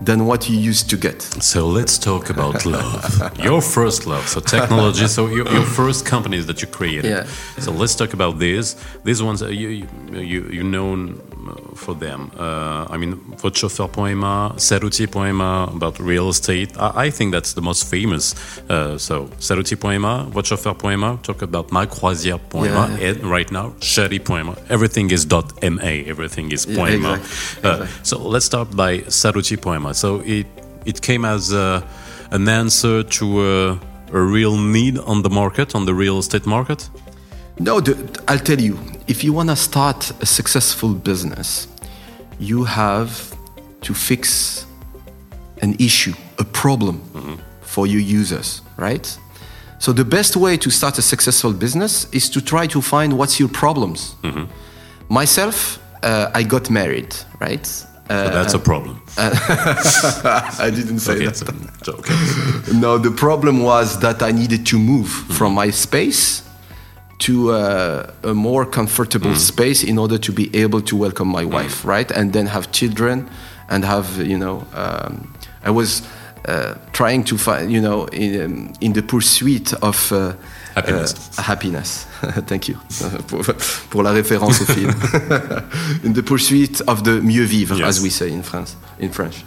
than 0.00 0.26
what 0.26 0.48
you 0.48 0.56
used 0.58 0.88
to 0.90 0.96
get 0.96 1.20
So 1.22 1.66
let's 1.66 1.98
talk 1.98 2.30
about 2.30 2.64
love. 2.76 3.38
your 3.38 3.60
first 3.60 4.06
love, 4.06 4.26
so 4.28 4.40
technology. 4.40 5.06
So 5.06 5.26
your, 5.26 5.46
your 5.52 5.64
first 5.64 6.06
companies 6.06 6.46
that 6.46 6.62
you 6.62 6.68
created. 6.68 7.10
Yeah. 7.10 7.26
So 7.58 7.70
let's 7.72 7.94
talk 7.94 8.12
about 8.14 8.38
these. 8.38 8.76
These 9.04 9.22
ones, 9.22 9.42
uh, 9.42 9.48
you 9.48 9.68
you 9.68 9.86
you 10.20 10.40
you 10.56 10.62
known 10.62 11.20
for 11.74 11.94
them. 11.94 12.30
Uh, 12.38 12.86
I 12.94 12.96
mean, 12.96 13.16
Votchauffeur.ma, 13.42 14.52
Sarouty.ma 14.56 15.64
about 15.76 15.98
real 16.00 16.28
estate. 16.28 16.70
I, 16.78 17.06
I 17.06 17.10
think 17.10 17.32
that's 17.32 17.52
the 17.54 17.62
most 17.62 17.82
famous. 17.90 18.34
so 18.34 18.64
Uh, 18.68 18.98
so 18.98 19.14
Sarouty.ma, 19.38 20.26
Votchauffeur.ma, 20.36 21.16
talk 21.22 21.42
about 21.42 21.68
Malcroisière.ma, 21.70 22.64
Yeah, 22.64 22.98
yeah. 22.98 23.08
and 23.08 23.24
right 23.36 23.50
now 23.50 23.66
Chari.ma. 23.80 24.54
Everything 24.68 25.10
is 25.10 25.26
.ma. 25.26 25.42
Everything 26.12 26.52
is 26.52 26.66
Yeah, 26.66 26.86
exactly, 26.86 27.70
Uh, 27.70 27.72
exactly. 27.72 27.86
so 28.02 28.18
let's 28.18 28.46
start 28.46 28.68
by 28.76 28.98
Sarouty.ma. 29.08 29.92
So 29.92 30.20
it 30.24 30.46
it 30.86 31.00
came 31.02 31.24
as 31.24 31.52
uh, 31.52 31.80
an 32.30 32.48
answer 32.48 33.02
to 33.18 33.24
uh, 33.40 33.78
a 34.12 34.20
real 34.36 34.56
need 34.56 34.98
on 34.98 35.22
the 35.22 35.30
market, 35.30 35.74
on 35.74 35.84
the 35.84 35.94
real 35.94 36.18
estate 36.18 36.46
market. 36.46 36.90
No, 37.60 37.80
the, 37.80 37.94
I'll 38.28 38.38
tell 38.38 38.60
you. 38.60 38.78
If 39.06 39.24
you 39.24 39.32
want 39.32 39.48
to 39.50 39.56
start 39.56 40.12
a 40.22 40.26
successful 40.26 40.94
business, 40.94 41.66
you 42.38 42.64
have 42.64 43.34
to 43.82 43.92
fix 43.94 44.66
an 45.62 45.74
issue, 45.78 46.14
a 46.38 46.44
problem 46.44 47.00
for 47.60 47.86
your 47.86 48.00
users, 48.00 48.62
right? 48.76 49.18
So 49.78 49.92
the 49.92 50.04
best 50.04 50.36
way 50.36 50.56
to 50.58 50.70
start 50.70 50.98
a 50.98 51.02
successful 51.02 51.52
business 51.52 52.06
is 52.12 52.30
to 52.30 52.40
try 52.40 52.66
to 52.68 52.80
find 52.80 53.18
what's 53.18 53.40
your 53.40 53.48
problems. 53.48 54.14
Myself, 55.08 55.78
uh, 56.02 56.30
I 56.32 56.44
got 56.44 56.70
married, 56.70 57.14
right? 57.40 57.66
Uh, 58.08 58.24
So 58.26 58.30
that's 58.30 58.54
a 58.54 58.58
problem. 58.58 59.02
I 59.18 60.70
didn't 60.74 61.00
say 61.00 61.12
Okay, 61.14 61.26
that. 61.26 61.88
okay. 61.88 62.14
No, 62.78 62.96
the 62.98 63.10
problem 63.10 63.62
was 63.62 63.98
that 64.00 64.22
I 64.22 64.30
needed 64.32 64.64
to 64.66 64.78
move 64.78 65.08
from 65.36 65.52
my 65.54 65.70
space 65.70 66.42
to 67.20 67.52
uh, 67.52 68.10
a 68.22 68.34
more 68.34 68.64
comfortable 68.66 69.34
space 69.34 69.82
in 69.84 69.98
order 69.98 70.18
to 70.18 70.32
be 70.32 70.48
able 70.54 70.80
to 70.82 70.96
welcome 70.96 71.28
my 71.28 71.44
wife, 71.44 71.84
right? 71.84 72.10
And 72.10 72.32
then 72.32 72.46
have 72.46 72.70
children 72.72 73.28
and 73.68 73.84
have, 73.84 74.18
you 74.26 74.38
know, 74.38 74.64
um, 74.74 75.32
I 75.64 75.70
was 75.70 76.02
uh, 76.48 76.74
trying 76.92 77.24
to 77.24 77.36
find, 77.36 77.70
you 77.70 77.80
know, 77.80 78.06
in, 78.06 78.40
um, 78.42 78.72
in 78.80 78.92
the 78.94 79.02
pursuit 79.02 79.72
of 79.82 80.10
uh, 80.12 80.32
Happiness. 80.74 81.38
uh, 81.38 81.42
happiness. 81.42 82.06
Thank 82.46 82.68
you 82.68 82.76
pour, 83.28 83.42
pour 83.90 84.02
la 84.02 84.12
référence 84.12 84.60
au 84.62 84.64
film. 84.64 84.90
in 86.04 86.12
the 86.14 86.22
pursuit 86.22 86.80
of 86.86 87.02
the 87.04 87.20
mieux 87.20 87.44
vivre, 87.44 87.76
Yes. 87.76 87.98
as 87.98 88.00
we 88.02 88.10
say 88.10 88.30
in 88.32 88.42
France, 88.42 88.76
in 88.98 89.10
French. 89.10 89.44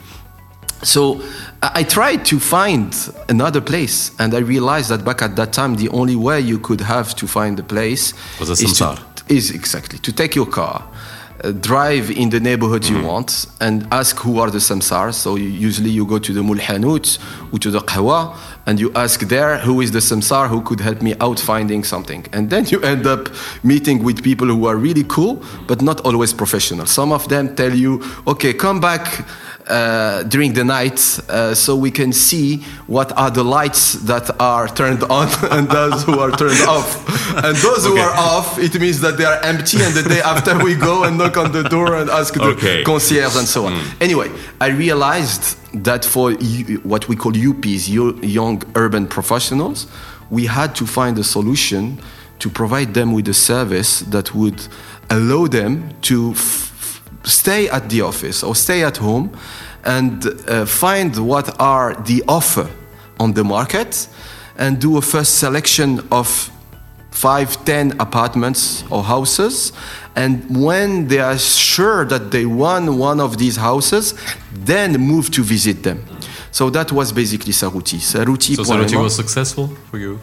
So 0.83 1.21
I 1.61 1.83
tried 1.83 2.25
to 2.25 2.39
find 2.39 2.93
another 3.29 3.61
place, 3.61 4.11
and 4.19 4.33
I 4.33 4.39
realized 4.39 4.89
that 4.89 5.03
back 5.05 5.21
at 5.21 5.35
that 5.35 5.53
time, 5.53 5.75
the 5.75 5.89
only 5.89 6.15
way 6.15 6.41
you 6.41 6.59
could 6.59 6.81
have 6.81 7.15
to 7.15 7.27
find 7.27 7.59
a 7.59 7.63
place 7.63 8.13
Was 8.39 8.49
a 8.49 8.53
is, 8.53 8.77
to, 8.77 8.99
is 9.29 9.51
exactly 9.51 9.99
to 9.99 10.11
take 10.11 10.35
your 10.35 10.45
car, 10.45 10.83
uh, 11.43 11.51
drive 11.51 12.11
in 12.11 12.29
the 12.29 12.39
neighborhood 12.39 12.85
you 12.85 13.01
want, 13.01 13.47
and 13.59 13.87
ask 13.91 14.17
who 14.17 14.39
are 14.39 14.51
the 14.51 14.59
samsars. 14.59 15.15
So 15.15 15.35
you, 15.35 15.47
usually 15.47 15.89
you 15.89 16.05
go 16.05 16.19
to 16.19 16.33
the 16.33 16.41
mulhanut 16.41 17.17
or 17.53 17.59
to 17.59 17.71
the 17.71 17.79
qahwa, 17.79 18.35
and 18.65 18.79
you 18.79 18.91
ask 18.93 19.21
there 19.21 19.57
who 19.59 19.81
is 19.81 19.91
the 19.91 19.99
samsar 19.99 20.47
who 20.47 20.61
could 20.61 20.79
help 20.81 21.01
me 21.01 21.15
out 21.21 21.39
finding 21.39 21.83
something, 21.83 22.25
and 22.33 22.49
then 22.49 22.65
you 22.65 22.81
end 22.81 23.07
up 23.07 23.29
meeting 23.63 24.03
with 24.03 24.21
people 24.21 24.47
who 24.47 24.67
are 24.67 24.75
really 24.75 25.03
cool, 25.05 25.41
but 25.67 25.81
not 25.81 26.01
always 26.01 26.33
professional. 26.33 26.85
Some 26.85 27.11
of 27.13 27.27
them 27.29 27.55
tell 27.55 27.73
you, 27.73 28.01
"Okay, 28.27 28.53
come 28.53 28.79
back." 28.79 29.25
Uh, 29.67 30.24
during 30.24 30.53
the 30.53 30.63
night 30.63 31.00
uh, 31.29 31.53
so 31.53 31.75
we 31.75 31.89
can 31.91 32.12
see 32.13 32.58
what 32.88 33.12
are 33.17 33.32
the 33.32 33.43
lights 33.43 33.93
that 34.05 34.29
are 34.39 34.67
turned 34.67 35.03
on 35.03 35.27
and 35.51 35.67
those 35.70 36.03
who 36.03 36.20
are 36.20 36.32
turned 36.32 36.62
off. 36.67 36.98
And 37.43 37.55
those 37.58 37.86
who 37.86 37.98
are 37.98 38.13
off, 38.15 38.60
it 38.60 38.79
means 38.79 39.00
that 39.01 39.17
they 39.17 39.25
are 39.25 39.39
empty, 39.43 39.82
and 39.82 39.93
the 39.96 40.03
day 40.03 40.22
after 40.22 40.62
we 40.63 40.75
go 40.75 41.03
and 41.05 41.17
knock 41.17 41.38
on 41.38 41.51
the 41.51 41.63
door 41.63 41.96
and 41.96 42.10
ask 42.10 42.34
the 42.34 42.43
Okay. 42.43 42.84
concierge 42.84 43.36
and 43.36 43.48
so 43.48 43.65
on. 43.65 43.82
Anyway, 44.01 44.29
I 44.62 44.67
realized 44.67 45.58
that 45.84 46.05
for 46.05 46.32
you- 46.32 46.79
what 46.84 47.08
we 47.08 47.15
call 47.15 47.32
UPs, 47.36 47.88
yo- 47.89 48.15
young 48.22 48.62
urban 48.75 49.08
professionals, 49.08 49.88
we 50.29 50.46
had 50.46 50.75
to 50.75 50.86
find 50.86 51.17
a 51.17 51.24
solution 51.24 52.00
to 52.39 52.50
provide 52.50 52.93
them 52.93 53.13
with 53.13 53.27
a 53.29 53.34
service 53.34 54.00
that 54.10 54.36
would 54.36 54.67
allow 55.10 55.48
them 55.48 55.89
to 56.01 56.32
f- 56.32 56.73
stay 57.24 57.70
at 57.70 57.89
the 57.89 58.01
office 58.01 58.44
or 58.44 58.56
stay 58.56 58.84
at 58.84 58.98
home 58.98 59.32
and 59.84 60.25
uh, 60.48 60.65
find 60.65 61.15
what 61.18 61.60
are 61.60 61.96
the 62.03 62.24
offer 62.27 62.70
on 63.20 63.34
the 63.34 63.44
market 63.44 64.08
and 64.58 64.80
do 64.80 64.98
a 64.98 65.01
first 65.01 65.39
selection 65.39 66.01
of 66.12 66.51
five, 67.12 67.63
ten 67.65 67.92
apartments 68.00 68.84
or 68.89 69.03
houses. 69.03 69.72
And 70.15 70.63
when 70.63 71.08
they 71.08 71.20
are 71.20 71.38
sure 71.38 72.06
that 72.06 72.32
they 72.32 72.46
won 72.46 72.98
one 72.98 73.20
of 73.20 73.38
these 73.38 73.56
houses, 73.56 74.13
then 74.51 75.00
move 75.00 75.32
to 75.32 75.44
visit 75.44 75.84
them. 75.84 76.06
So 76.51 76.70
that 76.70 76.92
was 76.92 77.12
basically 77.12 77.51
Sarouty. 77.51 77.98
Sarouty. 77.98 78.56
So 78.56 78.63
Sarouty 78.63 79.01
was 79.01 79.15
successful 79.15 79.68
for 79.89 79.98
you. 79.98 80.20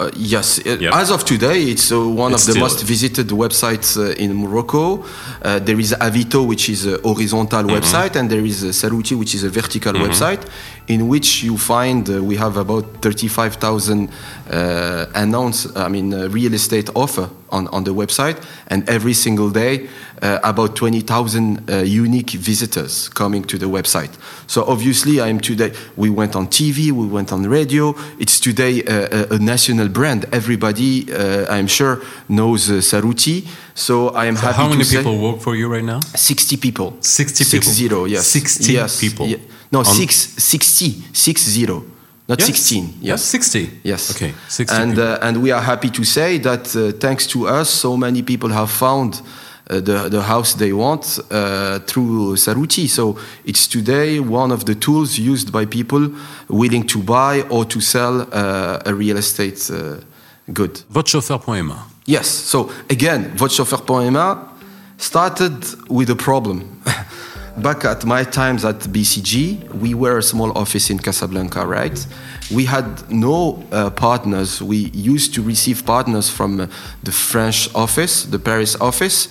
Uh, 0.00 0.08
yes, 0.16 0.58
Yeah. 0.64 0.98
as 0.98 1.10
of 1.10 1.24
today, 1.26 1.58
it's 1.72 1.92
uh, 1.92 2.00
one 2.00 2.32
It's 2.32 2.42
of 2.42 2.46
the 2.46 2.52
still- 2.52 2.62
most 2.64 2.82
visited 2.84 3.28
websites 3.28 3.98
uh, 3.98 4.14
in 4.24 4.34
Morocco. 4.34 5.04
Uh, 5.42 5.58
there 5.58 5.78
is 5.78 5.92
Avito, 6.00 6.46
which 6.46 6.70
is 6.70 6.86
a 6.86 6.96
horizontal 7.02 7.64
Mm-hmm. 7.64 7.76
website, 7.76 8.16
and 8.16 8.30
there 8.30 8.44
is 8.52 8.64
uh, 8.64 8.68
Sarouty, 8.72 9.14
which 9.18 9.34
is 9.34 9.44
a 9.44 9.50
vertical 9.50 9.92
website, 9.92 10.40
in 10.88 11.08
which 11.08 11.42
you 11.42 11.56
find 11.56 12.08
uh, 12.08 12.22
we 12.22 12.36
have 12.36 12.56
about 12.56 12.84
35,000 13.02 14.08
uh, 14.50 15.06
announced, 15.14 15.76
I 15.76 15.88
mean, 15.88 16.12
uh, 16.12 16.28
real 16.28 16.54
estate 16.54 16.90
offer 16.94 17.30
on, 17.50 17.68
on 17.68 17.84
the 17.84 17.94
website, 17.94 18.42
and 18.68 18.88
every 18.88 19.14
single 19.14 19.50
day, 19.50 19.88
uh, 20.22 20.38
about 20.42 20.76
20,000 20.76 21.70
uh, 21.70 21.76
unique 21.78 22.30
visitors 22.30 23.08
coming 23.08 23.44
to 23.44 23.58
the 23.58 23.66
website. 23.66 24.10
So 24.46 24.64
obviously, 24.64 25.20
I 25.20 25.28
am 25.28 25.40
today. 25.40 25.72
We 25.96 26.10
went 26.10 26.36
on 26.36 26.48
TV, 26.48 26.90
we 26.92 27.06
went 27.06 27.32
on 27.32 27.46
radio. 27.48 27.94
It's 28.18 28.40
today 28.40 28.82
uh, 28.84 29.26
a, 29.30 29.34
a 29.34 29.38
national 29.38 29.88
brand. 29.88 30.26
Everybody, 30.32 31.12
uh, 31.12 31.46
I'm 31.48 31.66
sure, 31.66 32.02
knows 32.28 32.70
uh, 32.70 32.74
Sarouty. 32.74 33.46
So 33.74 34.08
I 34.10 34.26
am 34.26 34.36
happy 34.36 34.56
How 34.56 34.68
many 34.68 34.84
people 34.84 35.18
work 35.18 35.40
for 35.40 35.54
you 35.54 35.72
right 35.72 35.84
now? 35.84 36.00
60 36.00 36.56
people. 36.56 36.96
60 37.00 37.44
people. 37.44 37.72
zero, 37.72 38.04
yes. 38.04 38.26
60 38.26 38.72
yes. 38.72 39.00
people. 39.00 39.26
No, 39.72 39.82
six, 39.84 40.14
60, 40.38 41.02
six 41.12 41.42
zero, 41.48 41.82
not 42.28 42.38
Yes. 42.38 42.46
16. 42.46 42.94
Yes. 43.00 43.22
60. 43.22 43.70
Yes. 43.84 44.10
Okay. 44.10 44.34
60 44.48 44.76
And 44.76 44.98
uh, 44.98 45.18
and 45.22 45.36
we 45.42 45.52
are 45.52 45.62
happy 45.62 45.90
to 45.90 46.04
say 46.04 46.38
that 46.38 46.74
uh, 46.76 46.92
thanks 46.98 47.26
to 47.28 47.46
us, 47.48 47.68
so 47.70 47.96
many 47.96 48.22
people 48.22 48.48
have 48.50 48.68
found 48.70 49.20
uh, 49.70 49.80
the 49.80 50.08
the 50.10 50.22
house 50.22 50.54
they 50.56 50.72
want 50.72 51.18
uh, 51.30 51.78
through 51.86 52.36
Sarouty. 52.36 52.88
So 52.88 53.16
it's 53.44 53.68
today 53.68 54.18
one 54.20 54.52
of 54.54 54.64
the 54.64 54.74
tools 54.74 55.18
used 55.18 55.50
by 55.52 55.66
people 55.66 56.10
willing 56.48 56.86
to 56.88 56.98
buy 56.98 57.42
or 57.48 57.64
to 57.66 57.80
sell 57.80 58.20
uh, 58.32 58.78
a 58.86 58.92
real 58.94 59.16
estate 59.16 59.70
uh, 59.70 60.00
good. 60.52 60.82
Votchauffeur.ma. 60.92 61.76
Yes. 62.06 62.26
So 62.28 62.70
again, 62.88 63.32
Votchauffeur.ma 63.36 64.36
started 64.98 65.54
with 65.88 66.10
a 66.10 66.16
problem. 66.16 66.62
Back 67.56 67.84
at 67.84 68.04
my 68.04 68.22
times 68.22 68.64
at 68.64 68.78
BCG, 68.78 69.74
we 69.74 69.92
were 69.92 70.18
a 70.18 70.22
small 70.22 70.56
office 70.56 70.88
in 70.88 70.98
Casablanca, 70.98 71.66
right? 71.66 72.06
We 72.54 72.64
had 72.64 73.10
no 73.10 73.64
uh, 73.72 73.90
partners. 73.90 74.62
We 74.62 74.90
used 74.92 75.34
to 75.34 75.42
receive 75.42 75.84
partners 75.84 76.30
from 76.30 76.60
uh, 76.60 76.66
the 77.02 77.12
French 77.12 77.74
office, 77.74 78.24
the 78.24 78.38
Paris 78.38 78.76
office, 78.76 79.28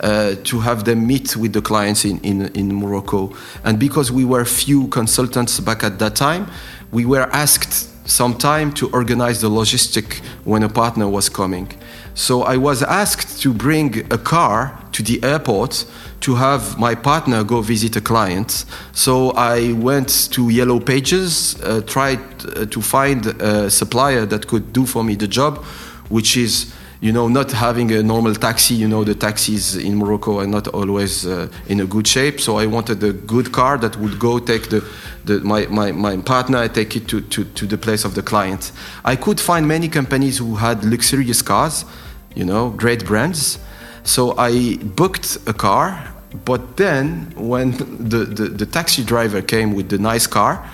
uh, 0.00 0.34
to 0.44 0.60
have 0.60 0.84
them 0.84 1.06
meet 1.06 1.36
with 1.36 1.52
the 1.52 1.62
clients 1.62 2.04
in, 2.04 2.18
in, 2.20 2.46
in 2.54 2.74
Morocco. 2.74 3.34
And 3.64 3.78
because 3.78 4.10
we 4.10 4.24
were 4.24 4.44
few 4.44 4.88
consultants 4.88 5.60
back 5.60 5.84
at 5.84 5.98
that 6.00 6.16
time, 6.16 6.50
we 6.90 7.04
were 7.04 7.28
asked 7.32 7.88
some 8.08 8.36
time 8.36 8.72
to 8.72 8.90
organize 8.90 9.40
the 9.40 9.48
logistic 9.48 10.18
when 10.44 10.64
a 10.64 10.68
partner 10.68 11.08
was 11.08 11.28
coming. 11.28 11.72
So 12.14 12.42
I 12.42 12.56
was 12.56 12.82
asked 12.82 13.40
to 13.42 13.52
bring 13.52 14.00
a 14.12 14.18
car 14.18 14.78
to 14.92 15.02
the 15.02 15.22
airport 15.22 15.84
to 16.20 16.34
have 16.34 16.78
my 16.78 16.94
partner 16.94 17.44
go 17.44 17.62
visit 17.62 17.96
a 17.96 18.00
client. 18.00 18.64
So 18.92 19.30
I 19.30 19.72
went 19.72 20.28
to 20.32 20.50
Yellow 20.50 20.80
Pages, 20.80 21.60
uh, 21.62 21.80
tried 21.86 22.20
uh, 22.44 22.66
to 22.66 22.82
find 22.82 23.26
a 23.26 23.70
supplier 23.70 24.26
that 24.26 24.46
could 24.46 24.72
do 24.72 24.84
for 24.84 25.02
me 25.02 25.14
the 25.14 25.28
job, 25.28 25.64
which 26.08 26.36
is 26.36 26.72
you 27.00 27.12
know, 27.12 27.28
not 27.28 27.50
having 27.50 27.90
a 27.92 28.02
normal 28.02 28.34
taxi, 28.34 28.74
you 28.74 28.86
know, 28.86 29.04
the 29.04 29.14
taxis 29.14 29.74
in 29.74 29.96
Morocco 29.96 30.40
are 30.40 30.46
not 30.46 30.68
always 30.68 31.26
uh, 31.26 31.48
in 31.66 31.80
a 31.80 31.86
good 31.86 32.06
shape. 32.06 32.40
So 32.40 32.58
I 32.58 32.66
wanted 32.66 33.02
a 33.02 33.14
good 33.14 33.52
car 33.52 33.78
that 33.78 33.96
would 33.96 34.18
go 34.18 34.38
take 34.38 34.68
the, 34.68 34.84
the 35.24 35.40
my, 35.40 35.64
my, 35.66 35.92
my 35.92 36.18
partner, 36.18 36.58
I 36.58 36.68
take 36.68 36.96
it 36.96 37.08
to, 37.08 37.22
to, 37.22 37.44
to 37.44 37.66
the 37.66 37.78
place 37.78 38.04
of 38.04 38.14
the 38.14 38.22
client. 38.22 38.72
I 39.02 39.16
could 39.16 39.40
find 39.40 39.66
many 39.66 39.88
companies 39.88 40.36
who 40.38 40.56
had 40.56 40.84
luxurious 40.84 41.40
cars, 41.40 41.86
you 42.34 42.44
know, 42.44 42.68
great 42.68 43.06
brands. 43.06 43.58
So 44.04 44.36
I 44.36 44.76
booked 44.76 45.38
a 45.46 45.54
car, 45.54 46.06
but 46.44 46.76
then 46.76 47.32
when 47.34 47.70
the, 48.10 48.26
the, 48.26 48.48
the 48.48 48.66
taxi 48.66 49.02
driver 49.04 49.40
came 49.40 49.74
with 49.74 49.88
the 49.88 49.98
nice 49.98 50.26
car, 50.26 50.68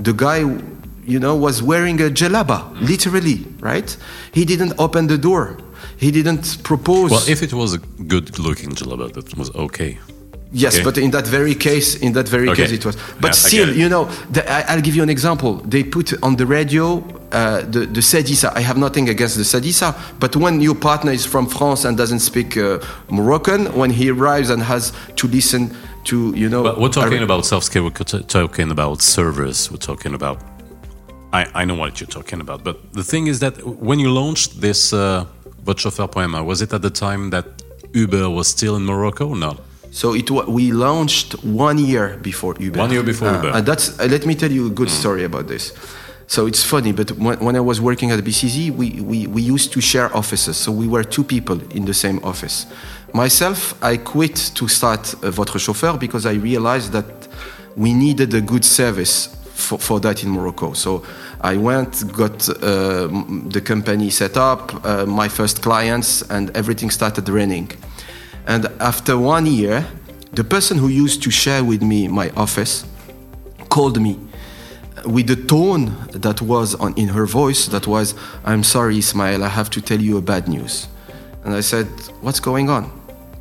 the 0.00 0.12
guy 0.12 0.42
you 1.08 1.18
know, 1.18 1.34
was 1.34 1.62
wearing 1.62 1.98
a 2.00 2.10
jalaba, 2.20 2.58
literally, 2.90 3.38
right? 3.60 3.96
He 4.32 4.44
didn't 4.44 4.74
open 4.78 5.06
the 5.06 5.18
door. 5.18 5.56
He 5.96 6.10
didn't 6.10 6.58
propose. 6.62 7.10
Well, 7.10 7.28
if 7.28 7.42
it 7.42 7.52
was 7.52 7.70
a 7.74 7.78
good-looking 8.12 8.70
jalaba, 8.80 9.06
that 9.14 9.36
was 9.36 9.48
okay. 9.54 9.98
Yes, 10.50 10.74
Okay. 10.76 10.84
but 10.84 10.96
in 10.98 11.10
that 11.10 11.26
very 11.26 11.54
case, 11.54 11.88
in 12.06 12.12
that 12.12 12.28
very 12.28 12.48
Okay. 12.48 12.62
case, 12.62 12.72
it 12.72 12.84
was. 12.84 12.96
But 13.20 13.28
Yeah, 13.32 13.48
still, 13.48 13.70
you 13.82 13.88
know, 13.88 14.08
the, 14.34 14.42
I, 14.50 14.60
I'll 14.74 14.80
give 14.80 14.96
you 14.96 15.02
an 15.02 15.10
example. 15.10 15.52
They 15.74 15.82
put 15.84 16.12
on 16.22 16.36
the 16.36 16.46
radio 16.46 16.86
uh, 17.30 17.60
the 17.74 17.80
the 17.96 18.00
Sadisa. 18.00 18.48
I 18.60 18.62
have 18.62 18.78
nothing 18.78 19.08
against 19.10 19.36
the 19.36 19.44
Sadisa, 19.52 19.94
but 20.18 20.34
when 20.36 20.54
your 20.62 20.74
partner 20.88 21.12
is 21.12 21.26
from 21.26 21.46
France 21.46 21.84
and 21.88 21.96
doesn't 21.98 22.20
speak 22.20 22.56
uh, 22.56 22.78
Moroccan, 23.10 23.66
when 23.80 23.90
he 23.90 24.10
arrives 24.10 24.48
and 24.50 24.62
has 24.62 24.92
to 25.16 25.26
listen 25.28 25.70
to, 26.04 26.16
you 26.42 26.48
know, 26.48 26.62
But 26.62 26.76
we're 26.80 26.94
talking 27.00 27.22
about 27.22 27.44
self-care. 27.44 27.82
We're 27.82 28.22
talking 28.40 28.70
about 28.70 29.02
servers. 29.02 29.70
We're 29.70 29.86
talking 29.92 30.14
about. 30.14 30.38
I, 31.32 31.46
I 31.54 31.64
know 31.64 31.74
what 31.74 32.00
you're 32.00 32.08
talking 32.08 32.40
about, 32.40 32.64
but 32.64 32.92
the 32.92 33.04
thing 33.04 33.26
is 33.26 33.40
that 33.40 33.54
when 33.66 33.98
you 33.98 34.10
launched 34.10 34.60
this 34.60 34.92
uh, 34.92 35.26
Votre 35.64 35.80
Chauffeur 35.80 36.08
Poema, 36.08 36.42
was 36.42 36.62
it 36.62 36.72
at 36.72 36.82
the 36.82 36.90
time 36.90 37.30
that 37.30 37.44
Uber 37.92 38.30
was 38.30 38.48
still 38.48 38.76
in 38.76 38.84
Morocco 38.84 39.28
or 39.28 39.36
not? 39.36 39.60
So 39.90 40.14
it 40.14 40.30
we 40.30 40.70
launched 40.72 41.32
one 41.44 41.78
year 41.78 42.18
before 42.22 42.54
Uber. 42.58 42.78
One 42.78 42.90
year 42.90 43.02
before 43.02 43.28
Uh, 43.28 43.36
Uber. 43.36 43.48
And 43.56 43.66
that's 43.66 43.98
uh, 43.98 44.06
let 44.10 44.26
me 44.26 44.34
tell 44.34 44.50
you 44.52 44.66
a 44.66 44.70
good 44.70 44.90
story 44.90 45.24
about 45.24 45.48
this. 45.48 45.72
So 46.26 46.46
it's 46.46 46.62
funny, 46.62 46.92
but 46.92 47.10
when, 47.12 47.38
when 47.38 47.56
I 47.56 47.60
was 47.60 47.80
working 47.80 48.10
at 48.10 48.18
BCG, 48.22 48.70
we, 48.70 49.00
we, 49.00 49.26
we 49.26 49.40
used 49.40 49.72
to 49.72 49.80
share 49.80 50.14
offices. 50.14 50.58
So 50.58 50.70
we 50.70 50.86
were 50.86 51.02
two 51.02 51.24
people 51.24 51.58
in 51.74 51.86
the 51.86 51.94
same 51.94 52.20
office. 52.22 52.66
Myself, 53.14 53.82
I 53.82 53.96
quit 53.96 54.36
to 54.56 54.68
start 54.68 55.14
uh, 55.24 55.30
Votre 55.30 55.58
Chauffeur 55.58 55.96
because 55.96 56.26
I 56.26 56.34
realized 56.34 56.92
that 56.92 57.28
we 57.76 57.94
needed 57.94 58.34
a 58.34 58.42
good 58.42 58.62
service 58.62 59.37
for, 59.58 59.78
for 59.78 60.00
that 60.00 60.22
in 60.22 60.30
Morocco. 60.30 60.72
So 60.72 61.04
I 61.40 61.56
went, 61.56 62.12
got 62.12 62.48
uh, 62.48 63.08
the 63.48 63.60
company 63.64 64.10
set 64.10 64.36
up, 64.36 64.84
uh, 64.84 65.04
my 65.06 65.28
first 65.28 65.62
clients, 65.62 66.22
and 66.30 66.56
everything 66.56 66.90
started 66.90 67.28
running. 67.28 67.70
And 68.46 68.66
after 68.80 69.18
one 69.18 69.46
year, 69.46 69.86
the 70.32 70.44
person 70.44 70.78
who 70.78 70.88
used 70.88 71.22
to 71.24 71.30
share 71.30 71.64
with 71.64 71.82
me 71.82 72.08
my 72.08 72.30
office 72.30 72.86
called 73.68 74.00
me 74.00 74.18
with 75.04 75.26
the 75.26 75.36
tone 75.36 75.94
that 76.12 76.40
was 76.42 76.74
on, 76.74 76.94
in 76.94 77.08
her 77.08 77.26
voice 77.26 77.66
that 77.66 77.86
was, 77.86 78.14
I'm 78.44 78.62
sorry, 78.62 78.98
Ismail, 78.98 79.44
I 79.44 79.48
have 79.48 79.70
to 79.70 79.80
tell 79.80 80.00
you 80.00 80.16
a 80.18 80.22
bad 80.22 80.48
news. 80.48 80.88
And 81.44 81.54
I 81.54 81.60
said, 81.60 81.86
What's 82.20 82.40
going 82.40 82.68
on? 82.68 82.97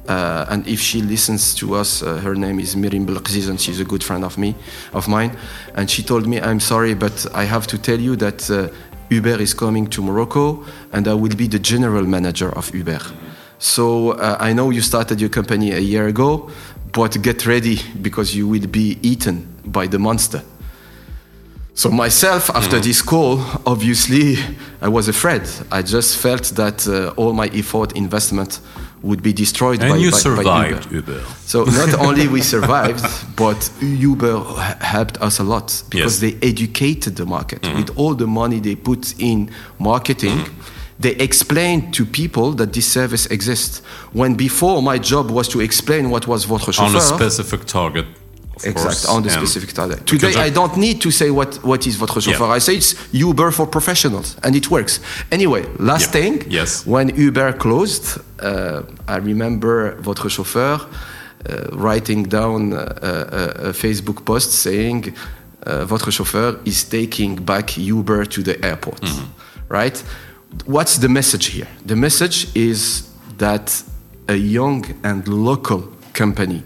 Uh, 0.08 0.46
and 0.50 0.68
if 0.68 0.80
she 0.80 1.02
listens 1.02 1.54
to 1.56 1.76
us, 1.76 2.02
uh, 2.02 2.18
her 2.18 2.36
name 2.36 2.60
is 2.60 2.76
Meryem 2.76 3.06
Belqziz, 3.06 3.50
and 3.50 3.60
she's 3.60 3.80
a 3.80 3.86
good 3.86 4.04
friend 4.04 4.24
of 4.24 4.38
me, 4.38 4.56
of 4.94 5.08
mine. 5.08 5.38
And 5.76 5.90
she 5.90 6.04
told 6.04 6.28
me, 6.28 6.40
"I'm 6.40 6.60
sorry, 6.60 6.96
but 6.96 7.26
I 7.34 7.44
have 7.44 7.68
to 7.68 7.78
tell 7.78 8.00
you 8.00 8.16
that 8.18 8.50
uh, 8.50 8.70
Uber 9.10 9.42
is 9.42 9.54
coming 9.54 9.88
to 9.88 10.02
Morocco, 10.02 10.64
and 10.94 11.08
I 11.08 11.14
will 11.14 11.36
be 11.36 11.48
the 11.48 11.60
general 11.60 12.06
manager 12.06 12.50
of 12.56 12.74
Uber. 12.74 13.02
So 13.60 14.12
uh, 14.12 14.38
I 14.40 14.54
know 14.54 14.70
you 14.70 14.82
started 14.82 15.20
your 15.20 15.30
company 15.30 15.72
a 15.72 15.80
year 15.80 16.08
ago, 16.08 16.50
but 16.94 17.22
get 17.22 17.46
ready 17.46 17.82
because 18.02 18.36
you 18.36 18.48
will 18.48 18.68
be 18.68 18.98
eaten 19.02 19.48
by 19.66 19.88
the 19.88 20.00
monster." 20.00 20.42
So 21.74 21.92
myself, 21.92 22.50
after 22.56 22.80
this 22.80 23.04
call, 23.04 23.40
obviously, 23.64 24.38
I 24.82 24.88
was 24.88 25.08
afraid. 25.08 25.44
I 25.72 25.84
just 25.84 26.18
felt 26.18 26.56
that 26.56 26.88
uh, 26.88 27.14
all 27.18 27.34
my 27.34 27.48
effort, 27.54 27.92
investment, 27.92 28.62
would 29.08 29.22
be 29.24 29.34
destroyed. 29.34 29.80
And 29.82 29.92
by, 29.92 29.98
you 29.98 30.12
by- 30.12 30.44
by 30.44 30.68
Uber. 30.70 30.96
Uber. 30.96 31.20
So 31.46 31.64
not 31.64 31.94
only 32.08 32.28
we 32.28 32.42
survived, 32.42 33.04
but 33.36 33.60
Uber 33.82 34.38
helped 34.96 35.18
us 35.28 35.40
a 35.40 35.44
lot 35.44 35.68
because 35.90 36.22
Yes. 36.22 36.24
they 36.24 36.48
educated 36.52 37.16
the 37.16 37.26
market 37.26 37.62
mm-hmm. 37.62 37.78
with 37.78 37.90
all 38.00 38.14
the 38.16 38.28
money 38.28 38.60
they 38.60 38.76
put 38.76 39.04
in 39.20 39.50
marketing. 39.80 40.38
Mm-hmm. 40.38 41.00
They 41.00 41.12
explained 41.28 41.94
to 41.94 42.06
people 42.06 42.48
that 42.54 42.74
this 42.74 42.88
service 42.92 43.26
exists. 43.28 43.82
When 44.14 44.36
before 44.36 44.82
my 44.82 44.98
job 44.98 45.30
was 45.30 45.48
to 45.50 45.60
explain 45.62 46.10
what 46.10 46.26
was 46.28 46.46
votre 46.46 46.72
chauffeur 46.72 46.90
On 46.90 46.96
a 46.96 47.02
specific 47.02 47.66
target. 47.66 48.06
Exact, 48.66 48.84
course, 48.84 49.06
on 49.06 49.24
the 49.24 49.30
specific 49.30 49.74
target. 49.74 50.06
Today, 50.06 50.34
I 50.36 50.50
don't 50.50 50.76
need 50.78 51.02
to 51.02 51.12
say 51.12 51.30
what, 51.30 51.56
what 51.64 51.86
is 51.86 51.96
votre 51.96 52.20
chauffeur. 52.22 52.46
Yeah. 52.48 52.56
I 52.56 52.60
say 52.60 52.76
it's 52.78 52.96
Uber 53.12 53.52
for 53.52 53.68
professionals, 53.68 54.36
and 54.44 54.56
it 54.56 54.70
works. 54.70 55.00
Anyway, 55.32 55.64
last 55.80 56.08
Yeah. 56.14 56.22
thing. 56.22 56.44
Yes. 56.50 56.86
When 56.86 57.10
Uber 57.16 57.54
closed, 57.54 58.20
uh, 58.40 58.82
I 59.08 59.18
remember 59.18 59.96
votre 60.02 60.30
chauffeur 60.30 60.80
uh, 60.80 61.70
writing 61.72 62.24
down 62.28 62.74
uh, 62.74 62.78
a, 63.02 63.70
a 63.70 63.74
Facebook 63.74 64.24
post 64.26 64.52
saying, 64.52 65.14
uh, 65.66 65.86
votre 65.86 66.12
chauffeur 66.12 66.60
is 66.66 66.84
taking 66.84 67.36
back 67.36 67.78
Uber 67.78 68.26
to 68.26 68.42
the 68.42 68.56
airport. 68.66 69.02
Mm-hmm. 69.02 69.26
Right? 69.70 70.04
What's 70.66 70.98
the 70.98 71.10
message 71.10 71.48
here? 71.48 71.68
The 71.86 71.96
message 71.96 72.48
is 72.56 73.10
that 73.38 73.84
a 74.30 74.36
young 74.36 74.86
and 75.04 75.28
local 75.28 75.84
company 76.14 76.64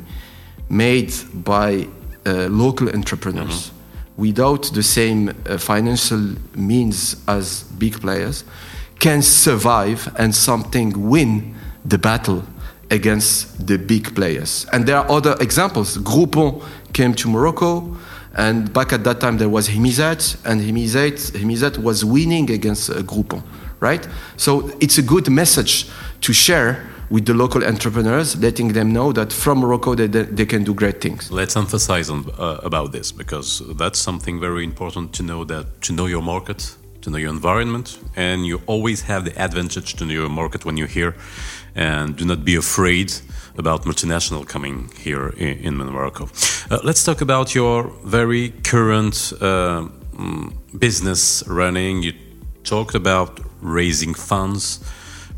made 0.71 1.13
by 1.34 1.86
uh, 2.25 2.47
local 2.47 2.89
entrepreneurs 2.89 3.71
without 4.15 4.71
the 4.73 4.84
same 4.84 5.29
uh, 5.29 5.57
financial 5.57 6.36
means 6.55 7.17
as 7.27 7.63
big 7.77 7.99
players 7.99 8.43
can 8.99 9.21
survive 9.21 10.07
and 10.17 10.34
something 10.34 11.10
win 11.10 11.53
the 11.84 11.97
battle 11.97 12.43
against 12.89 13.67
the 13.67 13.77
big 13.77 14.15
players. 14.15 14.65
And 14.71 14.86
there 14.86 14.97
are 14.97 15.10
other 15.10 15.36
examples. 15.41 15.97
Groupon 15.97 16.63
came 16.93 17.13
to 17.15 17.29
Morocco, 17.29 17.97
and 18.36 18.71
back 18.71 18.93
at 18.93 19.03
that 19.03 19.19
time 19.19 19.38
there 19.38 19.49
was 19.49 19.67
Hmizate, 19.67 20.38
and 20.45 20.62
Hmizate, 20.62 21.31
Hmizate 21.31 21.79
was 21.79 22.05
winning 22.05 22.51
against 22.51 22.89
uh, 22.89 23.01
Groupon, 23.01 23.43
right? 23.79 24.07
So 24.38 24.71
it's 24.79 24.97
a 24.97 25.01
good 25.01 25.29
message 25.29 25.89
to 26.21 26.31
share 26.31 26.90
with 27.12 27.26
the 27.26 27.34
local 27.34 27.63
entrepreneurs, 27.63 28.38
letting 28.38 28.69
them 28.71 28.93
know 28.93 29.12
that 29.12 29.34
from 29.34 29.60
Morocco 29.60 29.93
they, 29.95 30.08
they, 30.08 30.45
can 30.45 30.63
do 30.63 30.74
great 30.74 31.02
things. 31.02 31.30
Let's 31.30 31.58
emphasize 31.58 32.10
on, 32.10 32.26
uh, 32.39 32.60
about 32.63 32.93
this 32.93 33.12
because 33.12 33.62
that's 33.76 34.00
something 34.00 34.39
very 34.39 34.63
important 34.63 35.13
to 35.15 35.24
know 35.24 35.43
that 35.43 35.82
to 35.82 35.93
know 35.93 36.06
your 36.06 36.21
market, 36.21 36.74
to 37.02 37.10
know 37.10 37.17
your 37.17 37.30
environment, 37.30 38.00
and 38.15 38.45
you 38.45 38.62
always 38.65 39.02
have 39.02 39.26
the 39.26 39.38
advantage 39.38 39.95
to 39.95 40.06
know 40.06 40.13
your 40.13 40.30
market 40.30 40.63
when 40.63 40.78
you're 40.78 40.88
here, 40.88 41.15
and 41.76 42.15
do 42.15 42.26
not 42.26 42.45
be 42.45 42.56
afraid 42.56 43.12
about 43.58 43.84
multinational 43.84 44.47
coming 44.47 44.89
here 44.97 45.28
in, 45.38 45.58
in 45.65 45.78
Morocco. 45.78 46.30
Uh, 46.69 46.80
let's 46.86 47.04
talk 47.04 47.19
about 47.19 47.54
your 47.54 47.91
very 48.06 48.52
current 48.63 49.34
uh, 49.41 49.86
mm, 50.13 50.54
business 50.80 51.43
running. 51.45 52.04
You 52.04 52.13
talked 52.63 52.95
about 52.95 53.41
raising 53.62 54.13
funds 54.13 54.80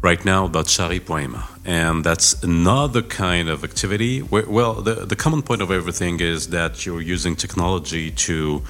right 0.03 0.25
now 0.25 0.45
about 0.45 0.65
Chari.ma. 0.65 1.47
And 1.65 2.03
that's 2.03 2.43
another 2.43 3.01
kind 3.01 3.47
of 3.49 3.63
activity. 3.63 4.19
Where, 4.19 4.45
well, 4.47 4.73
the, 4.73 4.95
the 5.05 5.15
common 5.15 5.41
point 5.41 5.61
of 5.61 5.71
everything 5.71 6.19
is 6.19 6.49
that 6.49 6.85
you're 6.85 7.01
using 7.01 7.35
technology 7.35 8.11
to 8.11 8.61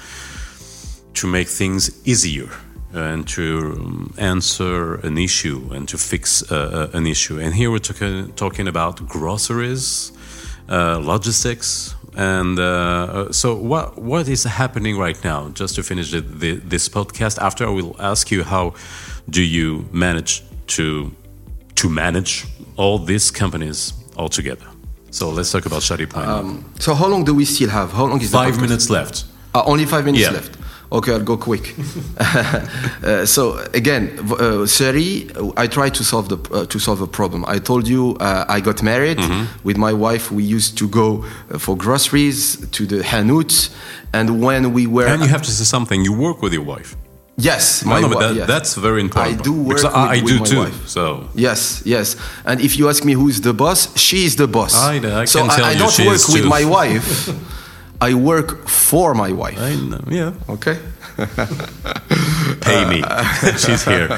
to 1.14 1.26
make 1.28 1.48
things 1.48 1.90
easier 2.04 2.48
and 2.92 3.26
to 3.28 3.76
um, 3.78 4.14
answer 4.18 4.94
an 5.06 5.16
issue 5.18 5.70
and 5.72 5.88
to 5.88 5.98
fix 5.98 6.42
uh, 6.50 6.90
uh, 6.92 6.98
an 6.98 7.06
issue. 7.06 7.38
And 7.40 7.54
here 7.54 7.70
we're 7.70 7.86
talking 7.90 8.32
talking 8.34 8.68
about 8.68 9.06
groceries, 9.08 10.12
uh, 10.68 10.98
logistics, 10.98 11.96
and 12.16 12.58
uh, 12.60 12.62
uh, 12.62 13.32
so 13.32 13.56
what 13.56 13.98
what 13.98 14.28
is 14.28 14.44
happening 14.44 14.96
right 14.96 15.20
now? 15.24 15.48
Just 15.48 15.74
to 15.74 15.82
finish 15.82 16.12
the, 16.12 16.20
the, 16.20 16.56
this 16.56 16.88
podcast, 16.88 17.38
after 17.38 17.66
I 17.66 17.70
will 17.70 17.96
ask 17.98 18.30
you 18.30 18.44
how 18.44 18.74
do 19.28 19.42
you 19.42 19.88
manage 19.92 20.44
to 20.66 21.10
to 21.76 21.88
manage 21.88 22.46
all 22.76 22.98
these 22.98 23.30
companies 23.30 23.92
all 24.16 24.28
together. 24.28 24.66
So 25.10 25.30
let's 25.30 25.52
talk 25.52 25.66
about 25.66 25.82
Shadi 25.82 26.06
Pine. 26.08 26.64
So 26.80 26.94
how 26.94 27.06
long 27.08 27.24
do 27.24 27.34
we 27.34 27.44
still 27.44 27.70
have? 27.70 27.92
How 27.92 28.04
long 28.06 28.20
is 28.20 28.30
Five 28.32 28.60
minutes 28.60 28.90
left. 28.90 29.24
Uh, 29.54 29.62
only 29.66 29.84
five 29.86 30.04
minutes 30.04 30.22
Yeah. 30.24 30.32
left. 30.32 30.56
Okay, 30.90 31.12
I'll 31.12 31.24
go 31.24 31.36
quick. 31.36 31.74
uh, 32.18 33.26
so 33.26 33.58
again, 33.74 34.10
uh, 34.18 34.66
Chari, 34.66 35.30
I 35.56 35.66
tried 35.66 35.94
to 35.94 36.04
solve 36.04 36.28
the 36.28 36.38
uh, 36.52 36.66
to 36.66 36.78
solve 36.78 37.00
a 37.00 37.06
problem. 37.06 37.44
I 37.46 37.58
told 37.58 37.88
you 37.88 38.16
uh, 38.20 38.44
I 38.48 38.60
got 38.60 38.82
married 38.82 39.18
Mm-hmm. 39.18 39.44
with 39.64 39.76
my 39.76 39.92
wife. 39.92 40.30
We 40.30 40.42
used 40.44 40.76
to 40.78 40.88
go 40.88 41.24
uh, 41.50 41.58
for 41.58 41.76
groceries 41.76 42.56
to 42.70 42.86
the 42.86 43.02
Hanout, 43.02 43.70
and 44.12 44.40
when 44.40 44.72
we 44.72 44.86
were 44.86 45.06
And 45.06 45.22
you 45.22 45.28
have 45.28 45.42
to 45.42 45.50
say 45.50 45.64
something. 45.64 46.04
You 46.04 46.12
work 46.12 46.42
with 46.42 46.52
your 46.52 46.64
wife. 46.64 46.96
Yes, 47.36 47.84
my 47.84 48.00
no, 48.00 48.08
but 48.08 48.18
that, 48.20 48.34
yes. 48.36 48.46
that's 48.46 48.74
very 48.76 49.00
important. 49.00 49.40
I 49.40 49.42
do 49.42 49.52
work 49.52 49.68
Because 49.76 49.84
with, 49.84 49.94
I, 49.94 50.14
I 50.16 50.22
with 50.22 50.26
do 50.28 50.38
my 50.40 50.44
too. 50.46 50.58
wife. 50.58 50.88
So 50.88 51.28
Yes, 51.34 51.82
yes. 51.84 52.16
And 52.44 52.60
if 52.60 52.76
you 52.78 52.88
ask 52.88 53.04
me 53.04 53.12
who's 53.14 53.40
the 53.40 53.52
boss, 53.52 53.88
she 53.98 54.24
is 54.24 54.36
the 54.36 54.46
boss. 54.46 54.74
I- 54.74 55.22
I 55.22 55.24
so 55.26 55.40
I, 55.44 55.72
you 55.72 55.78
don't 55.78 55.98
work 56.06 56.28
with 56.28 56.42
too. 56.42 56.48
my 56.48 56.64
wife. 56.78 57.28
I 58.00 58.12
work 58.14 58.68
for 58.68 59.14
my 59.14 59.32
wife. 59.32 59.58
I 59.58 59.74
know, 59.76 60.00
yeah, 60.08 60.32
Okay. 60.48 60.78
pay 62.60 62.84
me. 62.88 63.02
She's 63.56 63.84
here. 63.84 64.08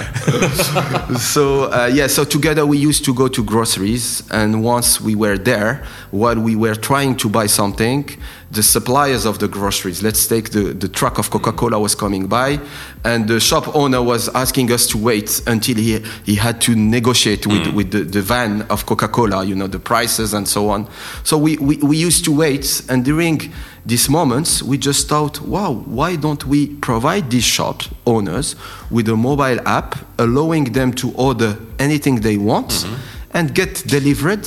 so 1.18 1.64
uh, 1.70 1.90
yeah, 1.92 2.06
so 2.06 2.24
together 2.24 2.64
we 2.64 2.78
used 2.78 3.04
to 3.04 3.14
go 3.14 3.28
to 3.28 3.44
groceries, 3.44 4.22
and 4.30 4.62
once 4.64 5.00
we 5.00 5.14
were 5.14 5.36
there, 5.38 5.84
while 6.10 6.36
we 6.40 6.56
were 6.56 6.74
trying 6.74 7.16
to 7.16 7.28
buy 7.28 7.46
something, 7.46 8.08
the 8.50 8.62
suppliers 8.62 9.24
of 9.24 9.38
the 9.38 9.48
groceries. 9.48 10.02
Let's 10.02 10.26
take 10.26 10.50
the, 10.50 10.72
the 10.72 10.88
truck 10.88 11.18
of 11.18 11.30
Coca 11.30 11.52
Cola 11.52 11.78
was 11.80 11.94
coming 11.94 12.26
by, 12.26 12.60
and 13.04 13.26
the 13.26 13.40
shop 13.40 13.74
owner 13.74 14.02
was 14.02 14.28
asking 14.30 14.70
us 14.70 14.86
to 14.88 14.98
wait 14.98 15.42
until 15.46 15.76
he, 15.76 15.98
he 16.24 16.36
had 16.36 16.60
to 16.62 16.76
negotiate 16.76 17.46
with, 17.46 17.62
mm. 17.62 17.74
with 17.74 17.90
the, 17.90 18.00
the 18.00 18.22
van 18.22 18.62
of 18.62 18.86
Coca 18.86 19.08
Cola, 19.08 19.44
you 19.44 19.54
know, 19.54 19.66
the 19.66 19.80
prices 19.80 20.32
and 20.32 20.46
so 20.46 20.68
on. 20.70 20.88
So 21.24 21.36
we, 21.36 21.56
we, 21.56 21.76
we 21.78 21.96
used 21.96 22.24
to 22.26 22.36
wait, 22.36 22.82
and 22.88 23.04
during 23.04 23.52
these 23.84 24.08
moments, 24.08 24.62
we 24.62 24.78
just 24.78 25.08
thought, 25.08 25.40
wow, 25.40 25.72
why 25.72 26.16
don't 26.16 26.44
we 26.46 26.68
provide 26.76 27.30
these 27.30 27.44
shop 27.44 27.82
owners 28.06 28.54
with 28.90 29.08
a 29.08 29.16
mobile 29.16 29.60
app 29.66 29.96
allowing 30.18 30.72
them 30.72 30.92
to 30.94 31.12
order 31.12 31.58
anything 31.78 32.20
they 32.20 32.36
want 32.36 32.68
mm-hmm. 32.70 32.94
and 33.32 33.54
get 33.54 33.82
delivered 33.86 34.46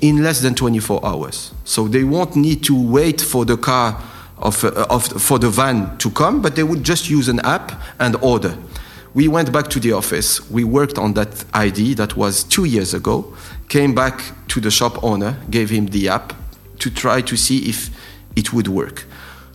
in 0.00 0.22
less 0.22 0.40
than 0.40 0.54
24 0.54 1.04
hours. 1.04 1.52
So 1.64 1.88
they 1.88 2.04
won't 2.04 2.36
need 2.36 2.62
to 2.64 2.74
wait 2.74 3.20
for 3.20 3.44
the 3.44 3.56
car 3.56 4.00
of, 4.38 4.64
uh, 4.64 4.86
of 4.88 5.04
for 5.04 5.38
the 5.38 5.50
van 5.50 5.96
to 5.98 6.10
come, 6.10 6.40
but 6.40 6.56
they 6.56 6.62
would 6.62 6.84
just 6.84 7.10
use 7.10 7.28
an 7.28 7.40
app 7.40 7.72
and 7.98 8.16
order. 8.22 8.56
We 9.14 9.26
went 9.26 9.52
back 9.52 9.68
to 9.70 9.80
the 9.80 9.92
office. 9.92 10.48
We 10.50 10.64
worked 10.64 10.98
on 10.98 11.14
that 11.14 11.44
ID 11.54 11.94
that 11.94 12.16
was 12.16 12.44
two 12.44 12.64
years 12.64 12.94
ago. 12.94 13.34
Came 13.68 13.94
back 13.94 14.20
to 14.48 14.60
the 14.60 14.70
shop 14.70 15.02
owner, 15.02 15.36
gave 15.50 15.70
him 15.70 15.86
the 15.86 16.08
app 16.08 16.34
to 16.78 16.90
try 16.90 17.20
to 17.22 17.36
see 17.36 17.68
if 17.68 17.90
it 18.36 18.52
would 18.52 18.68
work. 18.68 19.06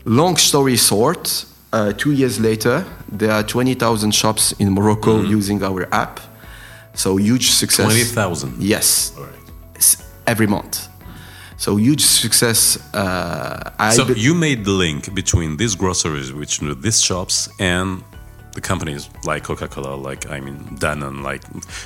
Long 0.06 0.36
story 0.36 0.76
short, 0.76 1.46
uh, 1.72 1.94
two 1.94 2.12
years 2.12 2.40
later, 2.40 2.86
there 3.10 3.32
are 3.32 3.44
20,000 3.44 4.12
shops 4.12 4.52
in 4.60 4.74
Morocco 4.74 5.22
using 5.22 5.64
our 5.64 5.88
app. 5.94 6.20
So 6.94 7.18
huge 7.18 7.52
success. 7.52 7.86
20,000. 7.86 8.62
Yes, 8.62 9.14
All 9.18 9.24
right. 9.24 9.34
Every 10.26 10.48
month. 10.48 10.88
So 11.58 11.78
huge 11.78 12.02
success. 12.02 12.78
Uh, 12.94 13.72
I 13.80 13.92
So 13.96 14.06
be- 14.06 14.20
you 14.20 14.34
made 14.34 14.66
the 14.66 14.72
link 14.72 15.14
between 15.14 15.58
these 15.58 15.76
groceries, 15.76 16.34
which 16.34 16.60
these 16.60 17.02
shops, 17.02 17.50
and 17.60 18.04
the 18.54 18.62
companies 18.62 19.10
like 19.26 19.44
Coca-Cola, 19.44 19.96
like 19.96 20.30
I 20.30 20.40
mean 20.40 20.58
Danone, 20.80 21.22
like 21.24 21.42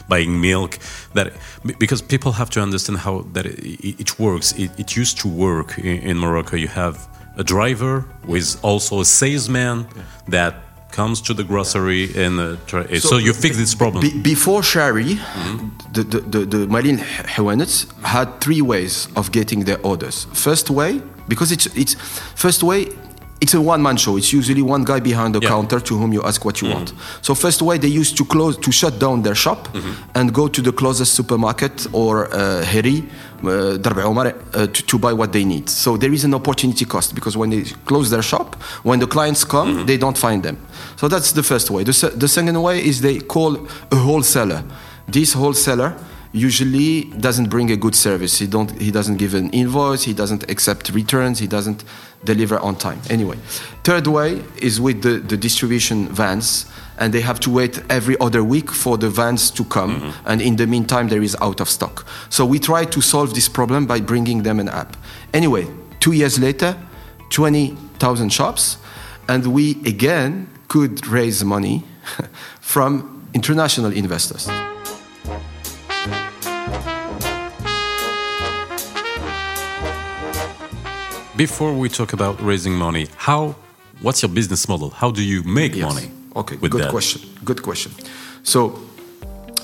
buying 0.08 0.39
milk. 0.41 0.80
That 1.13 1.34
because 1.80 2.02
people 2.02 2.32
have 2.34 2.50
to 2.52 2.62
understand 2.62 3.00
how 3.00 3.26
that 3.34 3.45
it, 3.45 4.00
it 4.04 4.19
works. 4.19 4.52
It, 4.54 4.71
it 4.80 4.95
used 4.95 5.17
to 5.19 5.28
work 5.28 5.78
in, 5.78 5.97
in 6.10 6.17
Morocco. 6.17 6.56
You 6.56 6.67
have 6.69 7.08
a 7.38 7.43
driver 7.43 8.06
who 8.26 8.36
is 8.36 8.58
also 8.63 9.00
a 9.02 9.06
salesman 9.06 9.88
that 10.28 10.56
comes 10.98 11.22
to 11.22 11.34
the 11.36 11.44
grocery 11.44 12.04
and 12.24 12.40
uh, 12.40 12.56
try, 12.66 12.84
so, 12.98 13.18
you 13.18 13.32
fix 13.32 13.56
this 13.56 13.76
problem. 13.76 14.02
Be- 14.02 14.20
before 14.34 14.62
Chari, 14.62 15.20
the, 15.94 16.04
the, 16.04 16.20
the, 16.34 16.40
the 16.54 16.68
Malin 16.68 16.98
Hawanets 17.36 17.86
had 18.02 18.42
three 18.42 18.64
ways 18.64 19.08
of 19.16 19.32
getting 19.32 19.66
their 19.66 19.80
orders. 19.86 20.26
First 20.34 20.72
way, 20.72 21.02
because 21.28 21.52
it's, 21.52 21.68
it's 21.82 21.94
first 22.46 22.64
way, 22.64 22.88
it's 23.39 23.54
a 23.54 23.62
one-man 23.62 23.97
show. 23.97 24.17
It's 24.17 24.34
usually 24.34 24.62
one 24.63 24.84
guy 24.84 25.00
behind 25.00 25.36
the 25.36 25.39
Yeah. 25.41 25.50
counter 25.50 25.80
to 25.80 25.97
whom 25.97 26.12
you 26.13 26.23
ask 26.23 26.43
what 26.43 26.62
you 26.62 26.69
want. 26.73 26.93
So 27.21 27.36
first 27.36 27.62
way, 27.62 27.78
they 27.78 27.88
used 28.02 28.17
to 28.17 28.26
close 28.26 28.58
to 28.58 28.71
shut 28.71 28.97
down 29.00 29.21
their 29.21 29.36
shop 29.36 29.67
and 30.15 30.34
go 30.34 30.47
to 30.47 30.62
the 30.62 30.71
closest 30.71 31.13
supermarket 31.13 31.86
or 31.91 32.28
uh, 32.34 32.63
Heri, 32.63 33.04
uh, 33.43 33.78
Omar, 34.06 34.28
uh, 34.54 34.67
to, 34.67 34.84
to 34.86 34.97
buy 34.97 35.13
what 35.13 35.32
they 35.34 35.43
need. 35.45 35.69
So 35.69 35.97
there 35.97 36.12
is 36.13 36.23
an 36.23 36.34
opportunity 36.34 36.86
cost 36.86 37.13
because 37.13 37.38
when 37.38 37.50
they 37.52 37.63
close 37.86 38.10
their 38.10 38.23
shop, 38.23 38.56
when 38.84 39.00
the 39.00 39.08
clients 39.08 39.43
come, 39.43 39.86
they 39.86 39.97
don't 39.97 40.17
find 40.17 40.41
them. 40.41 40.58
So 40.95 41.08
that's 41.08 41.32
the 41.34 41.43
first 41.43 41.69
way. 41.69 41.84
The, 41.84 42.13
the 42.15 42.28
second 42.28 42.60
way 42.62 42.84
is 42.84 43.02
they 43.02 43.19
call 43.19 43.56
a 43.91 43.95
wholesaler. 43.95 44.63
This 45.08 45.34
wholesaler 45.34 45.93
usually 46.32 47.06
doesn't 47.06 47.50
bring 47.50 47.72
a 47.72 47.78
good 47.78 47.96
service. 47.96 48.40
He 48.40 48.48
don't. 48.48 48.72
He 48.80 48.92
doesn't 48.92 49.18
give 49.18 49.34
an 49.34 49.50
invoice. 49.52 50.04
He 50.04 50.13
doesn't 50.13 50.50
accept 50.50 50.90
returns. 50.90 51.40
He 51.40 51.48
doesn't 51.48 51.84
deliver 52.24 52.60
on 52.60 52.76
time. 52.76 53.00
Anyway, 53.10 53.38
third 53.84 54.08
way 54.08 54.44
is 54.62 54.80
with 54.82 55.02
the, 55.02 55.20
the 55.20 55.38
distribution 55.38 56.08
vans, 56.10 56.66
and 56.98 57.13
they 57.13 57.22
have 57.22 57.40
to 57.42 57.50
wait 57.50 57.82
every 57.90 58.20
other 58.20 58.44
week 58.44 58.72
for 58.72 58.98
the 58.98 59.10
vans 59.10 59.52
to 59.52 59.63
come. 59.63 60.02
Mm-hmm. 60.02 60.28
And 60.28 60.42
in 60.42 60.56
the 60.56 60.68
meantime, 60.68 61.08
there 61.08 61.22
is 61.22 61.36
out 61.42 61.60
of 61.60 61.70
stock. 61.70 62.06
So 62.30 62.46
we 62.46 62.60
try 62.60 62.86
to 62.86 63.02
solve 63.02 63.34
this 63.34 63.48
problem 63.48 63.86
by 63.86 64.00
bringing 64.00 64.44
them 64.44 64.60
an 64.60 64.70
app. 64.70 64.98
Anyway, 65.34 65.68
two 66.00 66.12
years 66.12 66.40
later, 66.40 66.76
twenty 67.30 67.76
thousand 68.00 68.30
shops, 68.30 68.78
and 69.28 69.48
we 69.48 69.72
again 69.86 70.50
could 70.68 71.08
raise 71.08 71.44
money 71.44 71.84
from 72.62 73.28
international 73.34 73.92
investors. 73.94 74.50
Before 81.38 81.71
we 81.71 81.88
talk 81.88 82.13
about 82.13 82.41
raising 82.41 82.73
money, 82.73 83.08
how? 83.15 83.56
What's 84.02 84.23
your 84.23 84.30
business 84.30 84.67
model? 84.67 84.89
How 84.89 85.12
do 85.12 85.21
you 85.21 85.43
make 85.43 85.76
Yes. 85.76 85.93
money? 85.93 86.10
Okay, 86.36 86.56
good 86.56 86.71
that? 86.82 86.89
question. 86.89 87.21
Good 87.45 87.62
question. 87.62 87.91
So, 88.41 88.80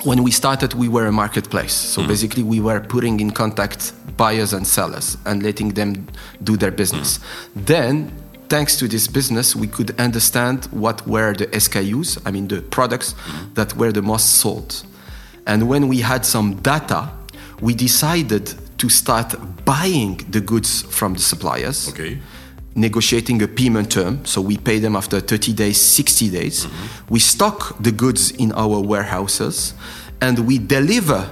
when 0.03 0.21
we 0.21 0.29
started, 0.29 0.75
we 0.75 0.87
were 0.87 1.07
a 1.07 1.11
marketplace. 1.11 1.73
So 1.73 2.01
Mm. 2.03 2.07
basically, 2.07 2.43
we 2.43 2.59
were 2.59 2.79
putting 2.79 3.19
in 3.19 3.31
contact 3.31 3.93
buyers 4.17 4.53
and 4.53 4.67
sellers 4.67 5.17
and 5.25 5.41
letting 5.41 5.69
them 5.73 6.05
do 6.43 6.57
their 6.57 6.71
business. 6.71 7.17
Mm. 7.19 7.65
Then, 7.65 8.11
thanks 8.49 8.75
to 8.77 8.87
this 8.87 9.07
business, 9.07 9.55
we 9.55 9.65
could 9.67 9.95
understand 9.99 10.67
what 10.71 11.07
were 11.07 11.33
the 11.33 11.47
SKUs, 11.55 12.19
I 12.25 12.29
mean, 12.31 12.47
the 12.49 12.61
products 12.61 13.15
Mm. 13.15 13.55
that 13.55 13.75
were 13.77 13.91
the 13.91 14.01
most 14.03 14.27
sold. 14.41 14.83
And 15.47 15.63
when 15.67 15.87
we 15.87 16.01
had 16.01 16.23
some 16.23 16.55
data, 16.61 17.09
we 17.61 17.73
decided 17.73 18.53
to 18.83 18.89
start 18.89 19.33
buying 19.63 20.17
the 20.29 20.41
goods 20.41 20.81
from 20.97 21.13
the 21.13 21.19
suppliers 21.21 21.87
Okay. 21.87 22.19
negotiating 22.75 23.41
a 23.41 23.47
payment 23.47 23.89
term. 23.89 24.19
So 24.25 24.41
we 24.41 24.57
pay 24.57 24.79
them 24.79 24.95
after 24.97 25.21
30 25.21 25.53
days, 25.53 25.79
60 25.79 26.29
days. 26.29 26.65
Mm-hmm. 26.65 27.13
We 27.13 27.19
stock 27.19 27.77
the 27.79 27.93
goods 27.93 28.31
in 28.31 28.51
our 28.51 28.81
warehouses 28.81 29.73
and 30.19 30.39
we 30.39 30.57
deliver 30.57 31.29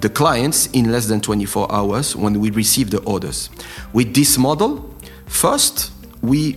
the 0.00 0.10
clients 0.10 0.68
in 0.72 0.92
less 0.92 1.06
than 1.06 1.20
24 1.20 1.72
hours 1.72 2.14
when 2.14 2.38
we 2.38 2.50
receive 2.50 2.90
the 2.90 3.00
orders. 3.02 3.50
With 3.92 4.14
this 4.14 4.38
model, 4.38 4.88
first, 5.26 5.90
we 6.22 6.56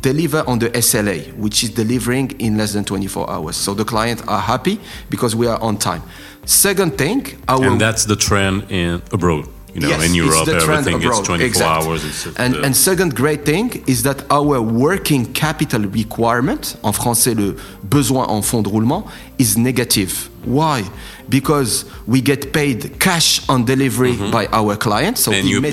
deliver 0.00 0.44
on 0.46 0.60
the 0.60 0.70
SLA, 0.70 1.34
which 1.36 1.62
is 1.62 1.70
delivering 1.70 2.30
in 2.40 2.56
less 2.56 2.72
than 2.72 2.84
24 2.84 3.28
hours. 3.30 3.56
So 3.56 3.74
the 3.74 3.84
clients 3.84 4.22
are 4.28 4.40
happy 4.40 4.80
because 5.10 5.36
we 5.36 5.46
are 5.46 5.60
on 5.60 5.76
time. 5.76 6.02
Second 6.46 6.96
thing, 6.96 7.26
our 7.48 7.62
And 7.64 7.78
that's 7.78 8.06
the 8.06 8.16
trend 8.16 8.70
in 8.70 9.02
abroad. 9.12 9.46
You 9.80 9.86
know, 9.86 9.96
Yes, 9.96 10.06
in 10.08 10.14
Europe, 10.14 10.48
everything 10.48 10.98
is 10.98 11.04
abroad, 11.04 11.24
24 11.24 11.46
exact. 11.46 11.84
hours. 11.86 12.04
It's, 12.04 12.26
uh, 12.26 12.32
and, 12.36 12.56
and 12.56 12.76
second 12.76 13.14
great 13.14 13.44
thing 13.44 13.82
is 13.86 14.02
that 14.02 14.24
our 14.30 14.60
working 14.60 15.24
capital 15.32 15.82
requirement, 15.82 16.76
en 16.82 16.92
français 16.92 17.34
le 17.36 17.54
besoin 17.88 18.24
en 18.28 18.42
fonds 18.42 18.62
de 18.64 18.68
roulement, 18.68 19.04
is 19.38 19.56
negative. 19.56 20.28
Why? 20.44 20.82
Because 21.28 21.84
we 22.06 22.20
get 22.20 22.52
paid 22.52 22.98
cash 22.98 23.40
on 23.48 23.64
delivery 23.64 24.16
by 24.32 24.46
our 24.52 24.76
clients. 24.76 25.22
So. 25.22 25.30
And 25.32 25.46
you 25.48 25.60
pay 25.62 25.70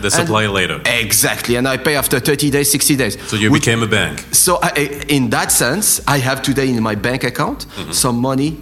the 0.00 0.02
and- 0.02 0.12
supplier 0.12 0.48
later. 0.50 0.80
Exactly, 0.84 1.56
and 1.56 1.66
I 1.66 1.78
pay 1.78 1.94
after 1.96 2.20
30 2.20 2.50
days, 2.50 2.70
60 2.70 2.96
days. 2.96 3.16
so 3.28 3.36
you 3.36 3.50
Which- 3.50 3.62
became 3.64 3.82
a 3.82 3.86
bank. 3.86 4.24
so 4.32 4.58
I, 4.62 5.04
in 5.08 5.30
that 5.30 5.50
sense, 5.52 6.02
I 6.06 6.18
have 6.18 6.42
today 6.42 6.68
in 6.68 6.82
my 6.82 6.96
bank 6.96 7.24
account 7.24 7.64
Mm-hmm. 7.76 7.92
some 7.92 8.16
money 8.20 8.58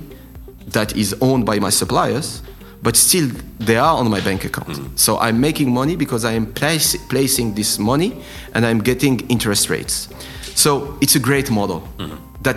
that 0.69 0.95
is 0.97 1.15
owned 1.21 1.45
by 1.45 1.59
my 1.59 1.71
suppliers, 1.71 2.43
but 2.83 2.97
still 2.97 3.29
they 3.59 3.77
are 3.77 3.97
on 3.99 4.09
my 4.11 4.21
bank 4.21 4.45
account. 4.45 4.69
Mm-hmm. 4.69 4.97
So 4.97 5.19
I'm 5.19 5.41
making 5.41 5.73
money 5.73 5.97
because 5.97 6.25
I 6.25 6.33
am 6.33 6.47
place, 6.53 6.97
placing 7.09 7.55
this 7.55 7.79
money 7.79 8.23
and 8.55 8.65
I'm 8.65 8.79
getting 8.81 9.21
interest 9.29 9.69
rates. 9.71 10.09
So 10.55 10.97
it's 11.01 11.15
a 11.17 11.21
great 11.21 11.51
model 11.51 11.81
Mm-hmm. 11.99 12.17
that 12.43 12.57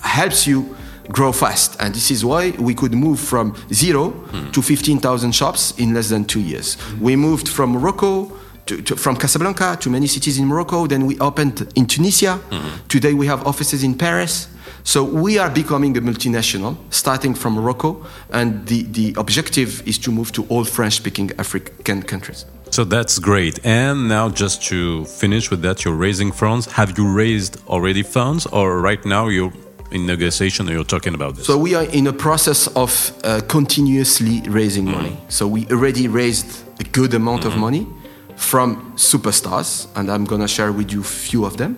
helps 0.00 0.46
you 0.46 0.76
grow 1.12 1.32
fast. 1.32 1.76
And 1.80 1.94
this 1.94 2.10
is 2.10 2.24
why 2.24 2.50
we 2.58 2.74
could 2.74 2.94
move 2.94 3.18
from 3.20 3.54
0 3.72 4.10
Mm-hmm. 4.10 4.50
to 4.52 4.62
15,000 4.62 5.32
shops 5.32 5.72
in 5.78 5.92
less 5.94 6.08
than 6.08 6.24
two 6.24 6.40
years. 6.40 6.76
We 7.00 7.16
moved 7.16 7.48
from 7.48 7.70
Morocco 7.72 8.30
to, 8.66 8.80
to, 8.82 8.96
from 8.96 9.16
Casablanca 9.16 9.76
to 9.80 9.90
many 9.90 10.06
cities 10.06 10.38
in 10.38 10.46
Morocco. 10.46 10.86
Then 10.86 11.04
we 11.06 11.18
opened 11.18 11.70
in 11.74 11.86
Tunisia. 11.86 12.38
Today 12.88 13.12
we 13.12 13.26
have 13.26 13.46
offices 13.46 13.82
in 13.84 13.94
Paris. 13.94 14.48
So 14.86 15.02
we 15.02 15.38
are 15.38 15.48
becoming 15.48 15.96
a 15.96 16.00
multinational, 16.02 16.76
starting 16.90 17.34
from 17.34 17.54
Morocco, 17.54 18.04
and 18.30 18.66
the, 18.66 18.82
the 18.82 19.14
objective 19.16 19.82
is 19.88 19.98
to 19.98 20.12
move 20.12 20.30
to 20.32 20.44
all 20.50 20.64
French-speaking 20.64 21.32
African 21.38 22.02
countries. 22.02 22.44
So 22.70 22.84
that's 22.84 23.18
great. 23.18 23.64
And 23.64 24.08
now, 24.08 24.28
just 24.28 24.62
to 24.64 25.06
finish 25.06 25.50
with 25.50 25.62
that, 25.62 25.84
you're 25.84 25.94
raising 25.94 26.32
funds. 26.32 26.66
Have 26.72 26.98
you 26.98 27.10
raised 27.10 27.66
already 27.66 28.02
funds, 28.02 28.46
or 28.46 28.80
right 28.80 29.02
now 29.06 29.28
you're 29.28 29.52
in 29.90 30.06
negotiation 30.06 30.66
and 30.66 30.74
you're 30.74 30.84
talking 30.84 31.14
about 31.14 31.36
this? 31.36 31.46
So 31.46 31.56
we 31.56 31.74
are 31.74 31.84
in 31.84 32.06
a 32.06 32.12
process 32.12 32.66
of 32.76 33.12
uh, 33.24 33.40
continuously 33.48 34.42
raising 34.48 34.84
money. 34.84 35.16
So 35.28 35.46
we 35.46 35.66
already 35.68 36.08
raised 36.08 36.62
a 36.78 36.84
good 36.84 37.14
amount 37.14 37.46
of 37.46 37.56
money 37.56 37.86
from 38.36 38.92
superstars, 38.96 39.86
and 39.96 40.10
I'm 40.10 40.24
gonna 40.26 40.48
share 40.48 40.72
with 40.72 40.92
you 40.92 41.00
a 41.00 41.04
few 41.04 41.46
of 41.46 41.56
them. 41.56 41.76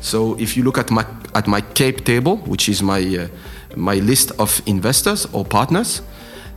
So 0.00 0.36
if 0.38 0.56
you 0.56 0.64
look 0.64 0.78
at 0.78 0.90
my 0.90 1.04
at 1.34 1.46
my 1.46 1.60
cap 1.60 2.04
table, 2.04 2.36
which 2.46 2.68
is 2.68 2.82
my 2.82 3.00
uh, 3.00 3.28
my 3.76 4.00
list 4.00 4.32
of 4.38 4.60
investors 4.66 5.26
or 5.32 5.44
partners, 5.44 6.02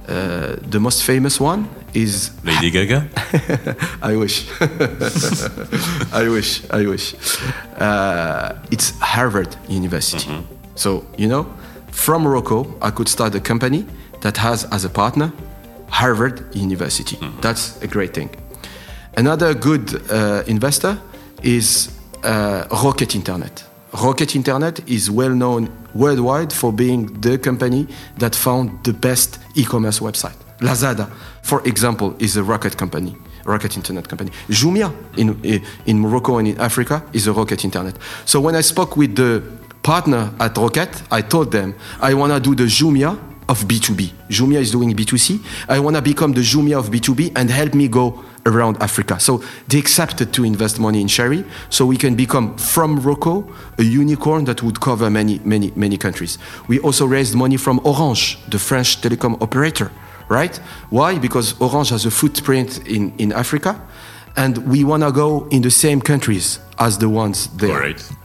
Uh, 0.03 0.57
the 0.71 0.79
most 0.79 1.01
famous 1.03 1.39
one 1.39 1.65
is 1.93 2.31
Lady 2.43 2.69
Gaga? 2.69 3.07
I 4.11 4.17
wish. 4.17 4.45
I 6.11 6.27
wish. 6.27 6.61
I 6.69 6.85
wish. 6.85 7.15
Uh, 7.79 8.51
it's 8.69 8.91
Harvard 8.99 9.55
University. 9.69 10.27
So, 10.75 11.05
you 11.17 11.27
know, 11.27 11.45
from 11.91 12.23
Morocco, 12.23 12.65
I 12.81 12.91
could 12.91 13.07
start 13.07 13.35
a 13.35 13.39
company 13.39 13.85
that 14.19 14.37
has 14.37 14.65
as 14.71 14.83
a 14.85 14.89
partner 14.89 15.31
Harvard 15.89 16.53
University. 16.53 17.17
That's 17.41 17.81
a 17.81 17.87
great 17.87 18.13
thing. 18.13 18.29
Another 19.15 19.53
good 19.53 20.01
uh, 20.11 20.43
investor 20.47 20.97
is 21.43 21.89
uh, 22.23 22.67
Rocket 22.83 23.15
Internet. 23.15 23.63
Rocket 23.93 24.35
Internet 24.35 24.87
is 24.89 25.11
well 25.11 25.29
known 25.29 25.69
worldwide 25.93 26.51
for 26.51 26.73
being 26.73 27.05
the 27.21 27.37
company 27.37 27.87
that 28.17 28.35
found 28.35 28.83
the 28.83 28.93
best 28.93 29.39
e 29.55 29.63
commerce 29.63 29.99
website. 29.99 30.35
Lazada, 30.59 31.09
for 31.41 31.61
example, 31.67 32.15
is 32.19 32.37
a 32.37 32.43
rocket 32.43 32.77
company, 32.77 33.15
rocket 33.45 33.75
internet 33.75 34.07
company. 34.07 34.31
Jumia 34.49 34.91
in, 35.17 35.61
in 35.85 35.99
Morocco 35.99 36.37
and 36.37 36.47
in 36.47 36.59
Africa 36.59 37.03
is 37.13 37.27
a 37.27 37.33
rocket 37.33 37.63
internet. 37.65 37.95
So 38.25 38.39
when 38.39 38.55
I 38.55 38.61
spoke 38.61 38.95
with 38.97 39.15
the 39.15 39.43
partner 39.83 40.33
at 40.39 40.57
Rocket, 40.57 41.03
I 41.11 41.21
told 41.21 41.51
them 41.51 41.75
I 42.01 42.13
want 42.13 42.31
to 42.33 42.39
do 42.39 42.55
the 42.55 42.63
Jumia 42.63 43.19
of 43.53 43.67
B2B. 43.67 44.11
Jumia 44.29 44.59
is 44.59 44.71
doing 44.71 44.91
B2C. 44.95 45.39
I 45.69 45.79
want 45.79 45.95
to 45.95 46.01
become 46.01 46.33
the 46.33 46.41
Jumia 46.41 46.77
of 46.79 46.89
B2B 46.89 47.33
and 47.35 47.49
help 47.51 47.73
me 47.75 47.87
go 47.87 48.23
around 48.47 48.81
Africa. 48.81 49.19
So 49.19 49.43
they 49.67 49.77
accepted 49.77 50.33
to 50.33 50.43
invest 50.43 50.79
money 50.79 50.99
in 51.01 51.07
Chari 51.07 51.45
so 51.69 51.85
we 51.85 51.97
can 51.97 52.15
become 52.15 52.57
from 52.57 52.95
Morocco 52.95 53.47
a 53.77 53.83
unicorn 53.83 54.45
that 54.45 54.63
would 54.63 54.79
cover 54.81 55.09
many, 55.09 55.39
many, 55.43 55.71
many 55.75 55.97
countries. 55.97 56.39
We 56.67 56.79
also 56.79 57.05
raised 57.05 57.35
money 57.35 57.57
from 57.57 57.79
Orange, 57.83 58.39
the 58.49 58.57
French 58.59 59.01
telecom 59.01 59.39
operator, 59.41 59.91
right? 60.29 60.55
Why? 60.89 61.19
Because 61.19 61.53
Orange 61.61 61.89
has 61.89 62.05
a 62.05 62.11
footprint 62.11 62.87
in, 62.87 63.13
in 63.19 63.31
Africa 63.31 63.79
and 64.35 64.57
we 64.67 64.83
want 64.83 65.03
to 65.03 65.11
go 65.11 65.47
in 65.51 65.61
the 65.61 65.71
same 65.71 66.01
countries 66.01 66.59
as 66.79 66.97
the 66.97 67.07
ones 67.07 67.47
there 67.57 67.77
Great. 67.77 68.01
right? 68.01 68.22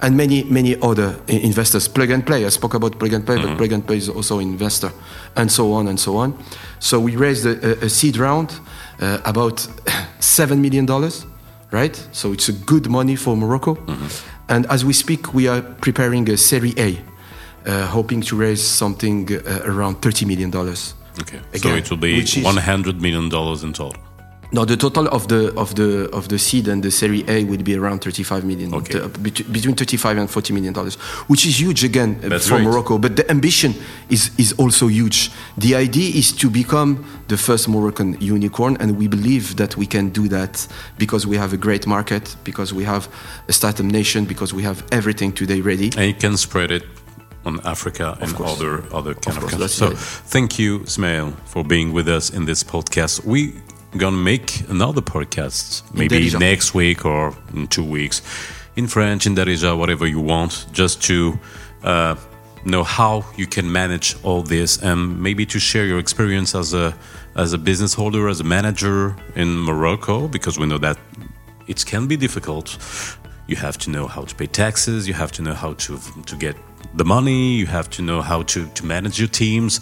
And 0.00 0.16
many, 0.16 0.44
many 0.44 0.76
other 0.80 1.16
investors. 1.28 1.88
Plug 1.88 2.10
and 2.10 2.24
Play, 2.26 2.44
I 2.46 2.50
spoke 2.50 2.74
about 2.74 2.98
Plug 2.98 3.12
and 3.12 3.24
Play, 3.24 3.36
but 3.36 3.56
Plug 3.56 3.72
and 3.72 3.86
Play 3.86 3.96
is 3.96 4.08
also 4.08 4.38
investor, 4.38 4.92
and 5.36 5.50
so 5.50 5.72
on 5.72 5.88
and 5.88 5.98
so 5.98 6.16
on. 6.16 6.34
So 6.78 7.00
we 7.00 7.16
raised 7.16 7.46
a, 7.46 7.84
a, 7.84 7.88
seed 7.88 8.16
round, 8.16 8.52
uh, 9.00 9.18
about 9.24 9.56
$7 10.20 10.58
million, 10.58 10.86
right? 11.70 12.08
So 12.12 12.32
it's 12.32 12.48
a 12.48 12.52
good 12.52 12.88
money 12.88 13.16
for 13.16 13.36
Morocco. 13.36 13.76
And 14.48 14.66
as 14.66 14.84
we 14.84 14.92
speak, 14.92 15.32
we 15.32 15.48
are 15.48 15.62
preparing 15.62 16.28
a 16.28 16.36
Serie 16.36 16.74
A, 16.76 16.98
uh, 17.66 17.86
hoping 17.86 18.20
to 18.22 18.36
raise 18.36 18.62
something 18.62 19.32
uh, 19.32 19.60
around 19.64 20.00
$30 20.00 20.26
million. 20.26 20.50
Okay. 21.20 21.40
so 21.56 21.68
it 21.74 21.90
will 21.90 21.98
be 21.98 22.20
is- 22.20 22.34
$100 22.34 23.00
million 23.00 23.24
in 23.24 23.72
total. 23.72 23.94
No, 24.52 24.64
the 24.64 24.76
total 24.76 25.06
of 25.08 25.28
the 25.28 25.52
of 25.56 25.74
the 25.76 26.08
of 26.12 26.26
the 26.28 26.36
seed 26.38 26.66
and 26.68 26.82
the 26.82 26.90
Serie 26.90 27.24
A 27.28 27.44
would 27.44 27.62
be 27.62 27.76
around 27.76 28.00
35 28.00 28.44
million, 28.44 28.74
Okay. 28.74 28.98
uh, 28.98 29.06
between 29.52 29.76
35 29.76 30.18
and 30.18 30.28
40 30.28 30.52
million 30.54 30.72
dollars, 30.72 30.96
which 31.28 31.46
is 31.46 31.60
huge 31.60 31.84
again 31.84 32.18
uh, 32.24 32.28
That's 32.28 32.48
for 32.48 32.56
great. 32.56 32.64
Morocco. 32.66 32.98
But 32.98 33.14
the 33.14 33.30
ambition 33.30 33.74
is 34.08 34.30
is 34.38 34.52
also 34.58 34.88
huge. 34.88 35.30
The 35.56 35.76
idea 35.76 36.10
is 36.18 36.32
to 36.32 36.50
become 36.50 37.04
the 37.28 37.36
first 37.36 37.68
Moroccan 37.68 38.16
unicorn, 38.20 38.76
and 38.80 38.98
we 38.98 39.06
believe 39.08 39.54
that 39.56 39.76
we 39.76 39.86
can 39.86 40.10
do 40.10 40.26
that 40.28 40.66
because 40.98 41.28
we 41.28 41.36
have 41.38 41.52
a 41.54 41.58
great 41.58 41.86
market, 41.86 42.36
because 42.44 42.74
we 42.74 42.84
have 42.84 43.08
a 43.48 43.52
startup 43.52 43.86
nation, 43.86 44.24
because 44.24 44.52
we 44.56 44.64
have 44.64 44.82
everything 44.90 45.32
today 45.32 45.60
ready. 45.60 45.90
And 45.96 46.06
you 46.06 46.14
can 46.14 46.36
spread 46.36 46.70
it 46.72 46.82
on 47.44 47.60
Africa 47.64 48.18
and 48.20 48.34
course. 48.34 48.50
other 48.60 48.82
other 48.92 49.14
kind 49.14 49.36
of, 49.36 49.42
course, 49.44 49.52
countries. 49.52 49.72
So 49.72 49.90
thank 50.30 50.58
you, 50.58 50.82
Ismail, 50.86 51.32
for 51.44 51.62
being 51.64 51.94
with 51.94 52.08
us 52.08 52.30
in 52.30 52.46
this 52.46 52.64
podcast. 52.64 53.24
We 53.24 53.52
gonna 53.96 54.16
make 54.16 54.68
another 54.68 55.00
podcast 55.00 55.82
maybe 55.94 56.30
next 56.38 56.74
week 56.74 57.04
or 57.04 57.34
in 57.54 57.66
two 57.66 57.84
weeks 57.84 58.22
in 58.76 58.86
French, 58.86 59.26
in 59.26 59.34
Darija, 59.34 59.76
whatever 59.76 60.06
you 60.06 60.20
want, 60.20 60.66
just 60.72 61.02
to 61.02 61.38
uh, 61.82 62.14
know 62.64 62.82
how 62.82 63.24
you 63.36 63.46
can 63.46 63.70
manage 63.70 64.16
all 64.22 64.42
this 64.42 64.82
and 64.82 65.20
maybe 65.20 65.46
to 65.46 65.58
share 65.58 65.86
your 65.86 65.98
experience 65.98 66.54
as 66.54 66.74
a 66.74 66.94
as 67.36 67.52
a 67.52 67.58
business 67.58 67.94
holder, 67.94 68.28
as 68.28 68.40
a 68.40 68.44
manager 68.44 69.16
in 69.36 69.48
Morocco, 69.68 70.28
because 70.28 70.58
we 70.58 70.66
know 70.66 70.78
that 70.78 70.98
it 71.68 71.84
can 71.86 72.06
be 72.06 72.16
difficult. 72.16 72.66
You 73.46 73.56
have 73.56 73.78
to 73.78 73.90
know 73.90 74.06
how 74.06 74.22
to 74.24 74.34
pay 74.34 74.46
taxes. 74.46 75.06
You 75.08 75.14
have 75.14 75.32
to 75.32 75.42
know 75.42 75.54
how 75.54 75.74
to 75.74 75.98
to 76.26 76.36
get 76.36 76.56
the 76.94 77.04
money. 77.04 77.54
You 77.60 77.66
have 77.66 77.88
to 77.90 78.02
know 78.02 78.20
how 78.22 78.42
to 78.52 78.66
to 78.66 78.86
manage 78.86 79.18
your 79.18 79.28
teams, 79.28 79.80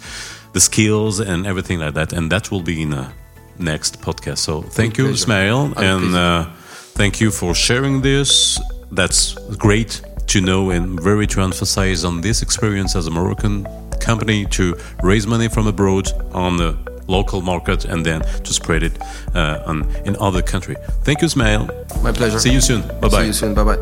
the 0.53 0.59
skills, 0.59 1.19
and 1.19 1.45
everything 1.45 1.79
like 1.79 1.93
that. 1.93 2.13
And 2.13 2.31
that 2.31 2.51
will 2.51 2.63
be 2.63 2.81
in 2.81 2.93
a 2.93 3.13
next 3.59 4.01
podcast. 4.01 4.39
So 4.39 4.61
thank 4.61 4.97
you, 4.97 5.05
pleasure. 5.05 5.23
Ismail, 5.23 5.73
Our 5.75 5.83
and 5.83 6.15
uh, 6.15 6.45
thank 6.93 7.19
you 7.19 7.31
for 7.31 7.53
sharing 7.53 8.01
this. 8.01 8.59
That's 8.91 9.35
great 9.57 10.01
to 10.27 10.41
know 10.41 10.71
and 10.71 10.99
very 10.99 11.27
to 11.27 11.41
emphasize 11.41 12.03
on 12.03 12.21
this 12.21 12.41
experience 12.41 12.95
as 12.95 13.07
a 13.07 13.11
Moroccan 13.11 13.67
company 13.99 14.45
to 14.45 14.75
raise 15.03 15.27
money 15.27 15.47
from 15.49 15.67
abroad 15.67 16.07
on 16.33 16.57
the 16.57 16.77
local 17.07 17.41
market 17.41 17.85
and 17.85 18.05
then 18.05 18.21
to 18.43 18.53
spread 18.53 18.83
it 18.83 18.93
uh, 19.35 19.63
on 19.65 19.89
in 20.05 20.15
other 20.19 20.41
country. 20.41 20.75
Thank 21.03 21.21
you, 21.21 21.25
Ismail. 21.25 21.67
My 22.03 22.11
pleasure. 22.11 22.39
See 22.39 22.53
you 22.53 22.61
soon. 22.61 22.81
Bye 22.81 22.99
bye. 23.01 23.09
See 23.09 23.15
bye. 23.17 23.23
you 23.25 23.33
soon. 23.33 23.53
Bye 23.53 23.63
bye. 23.63 23.79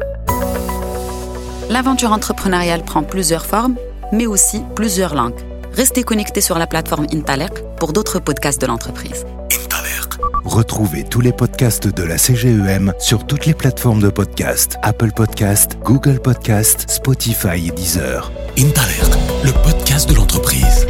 L'aventure 1.70 2.14
entrepreneuriale 2.14 2.84
prend 2.84 3.04
plusieurs 3.04 3.46
formes, 3.46 3.76
mais 4.14 4.26
aussi 4.26 4.62
plusieurs 4.76 5.14
langues. 5.14 5.40
Restez 5.74 6.04
connectés 6.04 6.42
sur 6.42 6.58
la 6.58 6.66
plateforme 6.66 7.08
Intaliq 7.14 7.52
pour 7.78 7.92
d'autres 7.92 8.20
podcasts 8.20 8.62
de 8.62 8.68
l'entreprise. 8.68 9.26
Retrouvez 10.48 11.04
tous 11.04 11.20
les 11.20 11.34
podcasts 11.34 11.90
de 11.90 12.04
la 12.04 12.18
CGEM 12.18 12.94
sur 13.00 13.28
toutes 13.28 13.46
les 13.46 13.54
plateformes 13.54 14.02
de 14.02 14.08
podcast 14.08 14.78
Apple 14.82 15.12
Podcast, 15.12 15.78
Google 15.84 16.22
Podcast, 16.22 16.90
Spotify 16.90 17.68
et 17.68 17.72
Deezer. 17.72 18.32
Intalert, 18.58 19.18
le 19.44 19.52
podcast 19.52 20.10
de 20.10 20.16
l'entreprise. 20.16 20.87